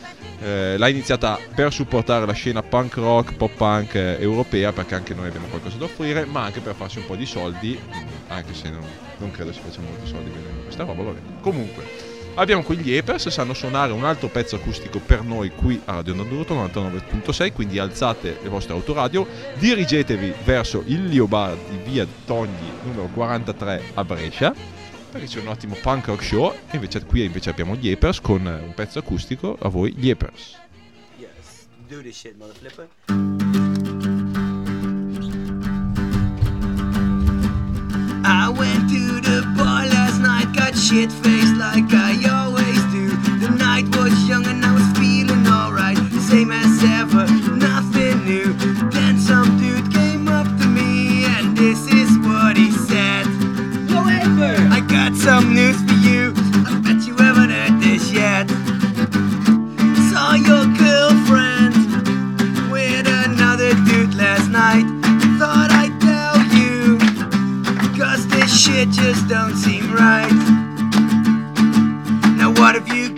Eh, 0.40 0.76
l'ha 0.78 0.88
iniziata 0.88 1.38
per 1.54 1.70
supportare 1.70 2.24
la 2.24 2.32
scena 2.32 2.62
punk 2.62 2.94
rock, 2.94 3.34
pop 3.34 3.52
punk 3.54 3.94
eh, 3.94 4.16
europea, 4.18 4.72
perché 4.72 4.94
anche 4.94 5.12
noi 5.12 5.26
abbiamo 5.26 5.48
qualcosa 5.48 5.76
da 5.76 5.84
offrire, 5.84 6.24
ma 6.24 6.44
anche 6.44 6.60
per 6.60 6.74
farsi 6.74 6.96
un 6.96 7.04
po' 7.04 7.14
di 7.14 7.26
soldi, 7.26 7.78
mm, 7.78 8.06
anche 8.28 8.54
se 8.54 8.70
non, 8.70 8.86
non 9.18 9.30
credo 9.30 9.52
si 9.52 9.60
faccia 9.60 9.82
molti 9.82 10.06
soldi 10.06 10.30
vendendo 10.30 10.62
questa 10.62 10.84
roba, 10.84 11.02
vabbè. 11.02 11.20
Comunque, 11.42 11.84
abbiamo 12.34 12.62
qui 12.62 12.76
gli 12.76 12.96
Apers, 12.96 13.28
sanno 13.28 13.54
suonare 13.54 13.92
un 13.92 14.04
altro 14.04 14.28
pezzo 14.28 14.56
acustico 14.56 14.98
per 14.98 15.22
noi 15.22 15.50
qui 15.50 15.80
a 15.84 15.94
Radio 15.94 16.14
Nandurto 16.14 16.54
99.6, 16.54 17.52
quindi 17.52 17.78
alzate 17.78 18.38
le 18.42 18.48
vostre 18.48 18.74
autoradio, 18.74 19.26
dirigetevi 19.58 20.34
verso 20.44 20.82
il 20.86 21.06
Lio 21.06 21.26
Bar 21.26 21.56
di 21.56 21.90
via 21.90 22.06
Togni 22.24 22.70
numero 22.84 23.08
43 23.12 23.82
a 23.94 24.04
Brescia 24.04 24.54
perché 25.12 25.26
c'è 25.26 25.40
un 25.40 25.48
ottimo 25.48 25.76
punk 25.80 26.06
rock 26.06 26.24
show 26.24 26.52
e 26.52 26.74
invece 26.74 27.04
qui 27.04 27.22
invece 27.22 27.50
abbiamo 27.50 27.76
gli 27.76 27.90
Apers 27.90 28.20
con 28.20 28.46
un 28.46 28.72
pezzo 28.74 28.98
acustico 28.98 29.56
a 29.60 29.68
voi 29.68 29.92
gli 29.94 30.10
Apers 30.10 30.58
Yes. 31.18 31.66
Do 31.88 32.00
this 32.00 32.16
shit, 32.16 32.36
mother 32.38 32.54
flipper. 32.54 32.88
I 38.24 38.48
went 38.48 38.88
to 38.90 39.11
shit 40.92 41.10
faced 41.10 41.56
like 41.56 41.88
I 41.94 42.12
always 42.28 42.80
do. 42.92 43.08
The 43.40 43.48
night 43.48 43.88
was 43.96 44.12
young 44.28 44.46
and 44.46 44.62
I 44.62 44.74
was 44.74 44.88
feeling 44.98 45.46
alright, 45.46 45.96
same 46.28 46.50
as 46.52 46.84
ever, 47.00 47.24
nothing 47.56 48.16
new. 48.26 48.52
Then 48.90 49.18
some 49.18 49.56
dude 49.58 49.90
came 49.90 50.28
up 50.28 50.46
to 50.60 50.66
me 50.66 51.24
and 51.24 51.56
this 51.56 51.80
is 51.86 52.10
what 52.18 52.58
he 52.58 52.70
said. 52.70 53.24
However, 53.88 54.52
I 54.70 54.80
got 54.80 55.14
some 55.16 55.54
news 55.54 55.80
for 55.80 55.98
you. 56.08 56.34
I 56.68 56.78
bet 56.84 57.06
you 57.06 57.16
haven't 57.16 57.52
heard 57.56 57.80
this 57.80 58.12
yet. 58.12 58.50
Saw 60.10 60.34
your 60.34 60.66
girlfriend 60.76 61.74
with 62.70 63.06
another 63.08 63.72
dude 63.88 64.14
last 64.14 64.50
night. 64.50 64.84
Thought 65.40 65.70
I'd 65.72 65.96
tell 66.04 66.36
you. 66.60 66.98
Cause 67.98 68.28
this 68.28 68.52
shit 68.52 68.90
just 68.90 69.26
don't 69.26 69.56
seem 69.56 69.90
right. 69.90 70.61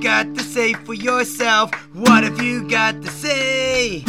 Got 0.05 0.35
to 0.35 0.43
say 0.43 0.75
for 0.75 0.93
yourself? 0.93 1.73
What 1.95 2.25
have 2.25 2.43
you 2.43 2.69
got 2.69 3.01
to 3.01 3.09
say? 3.09 4.05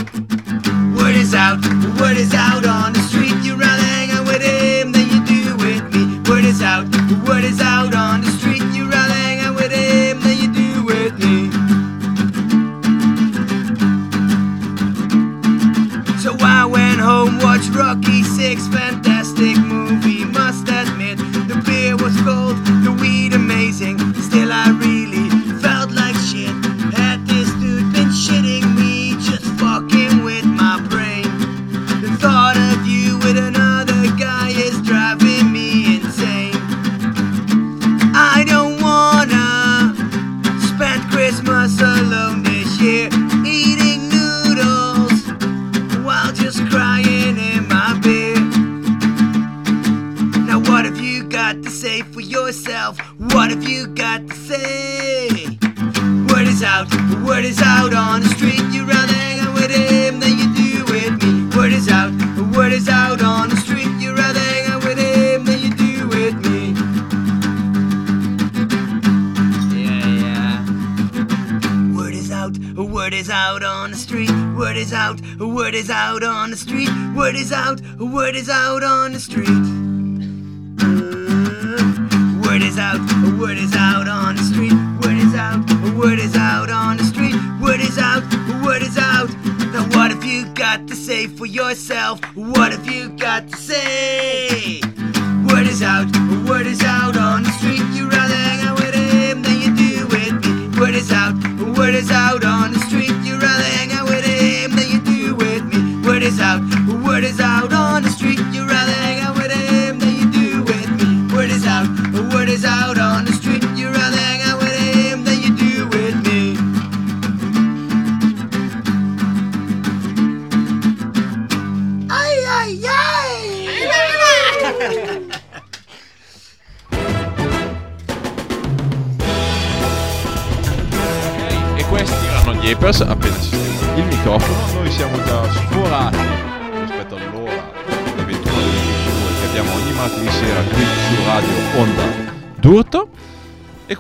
Word 0.98 1.16
is 1.16 1.34
out, 1.34 1.64
word 2.02 2.18
is 2.18 2.34
out 2.34 2.66
on 2.66 2.92
the 2.92 3.00
street. 3.00 3.34
You'd 3.46 3.58
rather 3.58 3.95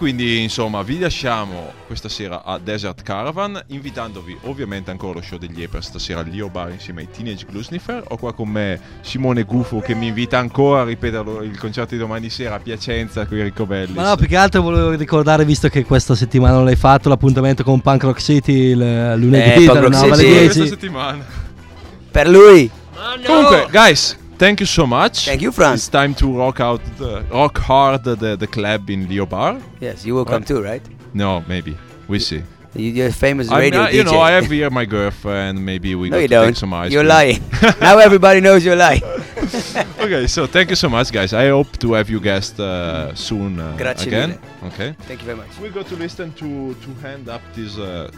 quindi 0.05 0.43
insomma 0.43 0.83
vi 0.83 0.99
lasciamo 0.99 1.73
questa 1.87 2.09
sera 2.09 2.43
a 2.43 2.59
Desert 2.59 3.01
Caravan 3.01 3.59
invitandovi 3.69 4.37
ovviamente 4.43 4.91
ancora 4.91 5.13
allo 5.13 5.23
show 5.23 5.39
degli 5.39 5.63
Apers 5.63 5.87
stasera 5.87 6.19
al 6.19 6.27
Leo 6.27 6.47
Bar 6.47 6.69
insieme 6.69 7.01
ai 7.01 7.07
Teenage 7.09 7.47
Glusnifer. 7.49 8.03
Ho 8.09 8.17
qua 8.17 8.31
con 8.31 8.47
me 8.49 8.79
Simone 9.01 9.41
Gufo 9.45 9.79
che 9.79 9.95
mi 9.95 10.05
invita 10.05 10.37
ancora 10.37 10.81
a 10.81 10.83
ripetere 10.83 11.43
il 11.45 11.57
concerto 11.57 11.95
di 11.95 11.99
domani 11.99 12.29
sera 12.29 12.53
a 12.53 12.59
Piacenza 12.59 13.25
con 13.25 13.35
i 13.39 13.41
Ricobelli. 13.41 13.93
Ma 13.95 14.09
no, 14.09 14.15
più 14.15 14.27
che 14.27 14.35
altro 14.35 14.61
volevo 14.61 14.91
ricordare, 14.91 15.43
visto 15.43 15.69
che 15.69 15.83
questa 15.83 16.13
settimana 16.13 16.53
non 16.53 16.65
l'hai 16.65 16.75
fatto, 16.75 17.09
l'appuntamento 17.09 17.63
con 17.63 17.81
Punk 17.81 18.03
Rock 18.03 18.21
City 18.21 18.53
il 18.53 19.13
lunedì 19.17 19.63
Eh, 19.63 19.65
dalle 19.65 19.79
Rock 19.79 19.91
9 19.91 20.11
alle 20.11 20.15
City. 20.17 20.29
10. 20.33 20.45
questa 20.45 20.65
settimana. 20.67 21.25
Per 22.11 22.29
lui. 22.29 22.69
Comunque, 23.25 23.67
guys, 23.71 24.15
thank 24.37 24.59
you 24.59 24.65
so 24.65 24.85
much. 24.85 25.25
Thank 25.25 25.41
you, 25.41 25.51
Franz. 25.51 25.81
It's 25.81 25.89
time 25.89 26.13
to 26.15 26.37
rock 26.37 26.59
out, 26.59 26.81
the, 26.97 27.23
rock 27.31 27.57
hard 27.57 28.03
the, 28.03 28.35
the 28.35 28.47
club 28.47 28.89
in 28.89 29.07
Leo 29.09 29.25
Bar. 29.25 29.59
Yes, 29.79 30.05
you 30.05 30.15
will 30.15 30.25
come 30.25 30.43
too, 30.43 30.61
right? 30.61 30.81
No, 31.13 31.43
maybe 31.47 31.77
we 32.07 32.19
see. 32.19 32.43
You- 32.75 32.91
You're 32.91 33.07
a 33.07 33.13
famous 33.13 33.49
I'm 33.49 33.59
radio 33.59 33.81
not- 33.81 33.93
you 33.93 34.03
DJ. 34.03 34.11
know, 34.11 34.19
I 34.19 34.31
have 34.31 34.47
here 34.51 34.69
my 34.69 34.85
girlfriend. 34.85 35.63
Maybe 35.65 35.95
we 35.95 36.09
no, 36.09 36.17
you 36.17 36.27
don't. 36.27 36.55
some 36.57 36.73
ice 36.73 36.91
You're 36.91 37.03
cream. 37.03 37.09
lying. 37.09 37.41
now 37.79 37.97
everybody 37.99 38.41
knows 38.41 38.65
you're 38.65 38.75
lying. 38.75 39.01
okay, 39.99 40.27
so 40.27 40.45
thank 40.45 40.69
you 40.69 40.75
so 40.75 40.89
much, 40.89 41.11
guys. 41.11 41.31
I 41.33 41.47
hope 41.49 41.77
to 41.79 41.93
have 41.93 42.09
you 42.09 42.19
guest 42.19 42.59
uh, 42.59 43.13
soon 43.15 43.59
uh, 43.59 43.77
Grazie 43.77 44.07
again. 44.09 44.29
mille. 44.29 44.73
Okay. 44.73 44.95
Thank 45.07 45.21
you 45.21 45.25
very 45.25 45.37
much. 45.37 45.57
We 45.61 45.69
got 45.69 45.85
to 45.87 45.95
listen 45.95 46.33
to 46.33 46.73
to 46.73 46.89
hand 47.01 47.29
up 47.29 47.41
this 47.55 47.77
uh, 47.77 48.11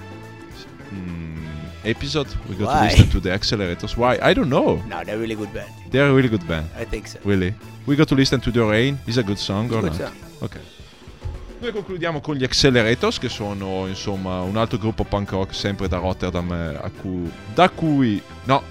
mm, 0.92 1.38
episode. 1.84 2.28
We 2.50 2.56
got 2.56 2.68
Why? 2.68 2.88
to 2.90 2.96
listen 2.96 3.10
to 3.12 3.20
the 3.20 3.30
accelerators. 3.30 3.96
Why? 3.98 4.18
I 4.22 4.34
don't 4.34 4.50
know. 4.50 4.82
No, 4.88 5.04
they're 5.04 5.16
a 5.16 5.20
really 5.20 5.36
good 5.36 5.52
band. 5.54 5.70
They're 5.90 6.10
a 6.10 6.14
really 6.14 6.30
good 6.30 6.46
band. 6.48 6.68
I 6.76 6.86
think 6.86 7.08
so. 7.08 7.20
Really? 7.24 7.54
We 7.86 7.96
got 7.96 8.08
to 8.10 8.16
listen 8.16 8.40
to 8.42 8.52
The 8.52 8.64
Rain. 8.64 8.98
Is 9.06 9.18
a 9.18 9.24
good 9.24 9.38
song 9.38 9.72
or 9.72 9.82
Good 9.82 9.92
not? 9.92 10.02
song. 10.02 10.14
Ok. 10.42 10.60
Noi 11.60 11.72
concludiamo 11.72 12.22
con 12.22 12.36
gli 12.36 12.44
Accelerators, 12.44 13.18
che 13.18 13.30
sono 13.30 13.88
insomma 13.88 14.42
un 14.42 14.58
altro 14.58 14.78
gruppo 14.78 15.04
punk 15.04 15.32
rock 15.32 15.56
sempre 15.56 15.88
da 15.88 15.98
Rotterdam, 15.98 16.52
eh, 16.52 16.78
a 16.80 16.92
cui, 17.02 17.32
da 17.54 17.70
cui 17.70 18.22
no, 18.44 18.62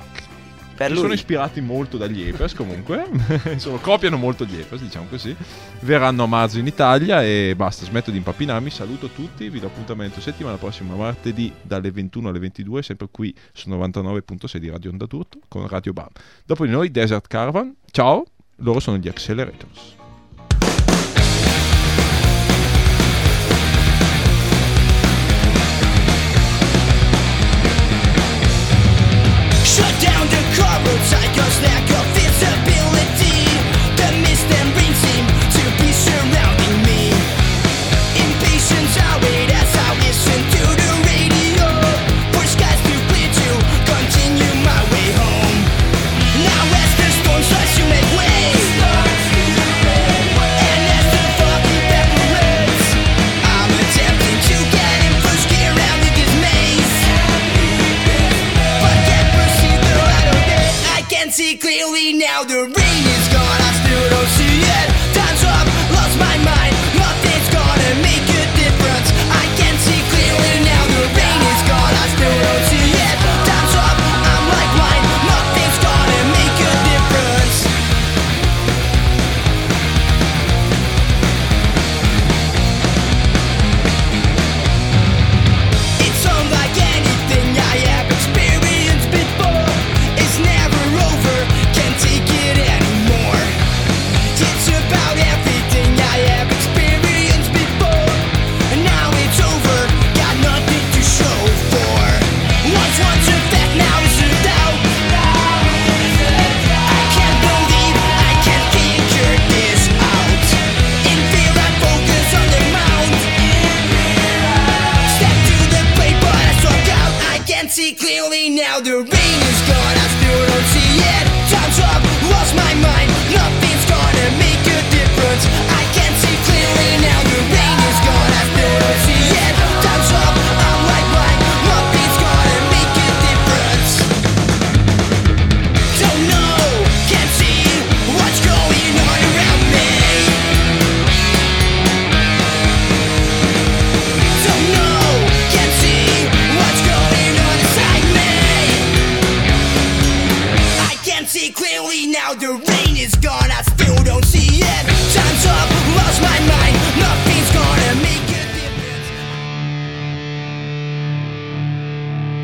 Per 0.77 0.91
lui. 0.91 1.01
sono 1.01 1.13
ispirati 1.13 1.61
molto 1.61 1.97
dagli 1.97 2.29
Apers 2.29 2.55
comunque, 2.55 3.07
insomma 3.51 3.79
copiano 3.79 4.17
molto 4.17 4.45
gli 4.45 4.61
Apers, 4.61 4.83
diciamo 4.83 5.07
così. 5.09 5.35
Verranno 5.81 6.25
a 6.25 6.27
marzo 6.27 6.59
in 6.59 6.67
Italia 6.67 7.23
e 7.23 7.55
basta, 7.57 7.85
smetto 7.85 8.11
di 8.11 8.19
impappinarmi, 8.19 8.71
saluto 8.71 9.09
tutti, 9.09 9.49
vi 9.49 9.59
do 9.59 9.67
appuntamento 9.67 10.21
settimana 10.21 10.57
prossima 10.57 10.95
martedì 10.95 11.53
dalle 11.63 11.91
21 11.91 12.29
alle 12.29 12.39
22, 12.39 12.83
sempre 12.83 13.09
qui 13.11 13.35
su 13.53 13.71
99.6 13.71 14.57
di 14.59 14.71
Radio 14.71 14.91
Onda 14.91 15.07
Tutto 15.07 15.41
con 15.49 15.67
Radio 15.67 15.93
Bam. 15.93 16.09
Dopo 16.45 16.67
di 16.67 16.71
noi 16.71 16.91
Desert 16.91 17.27
Caravan, 17.27 17.75
ciao, 17.91 18.25
loro 18.57 18.81
sono 18.81 18.99
gli 18.99 19.09
Accelerators. 19.09 20.05
snack 31.59 31.96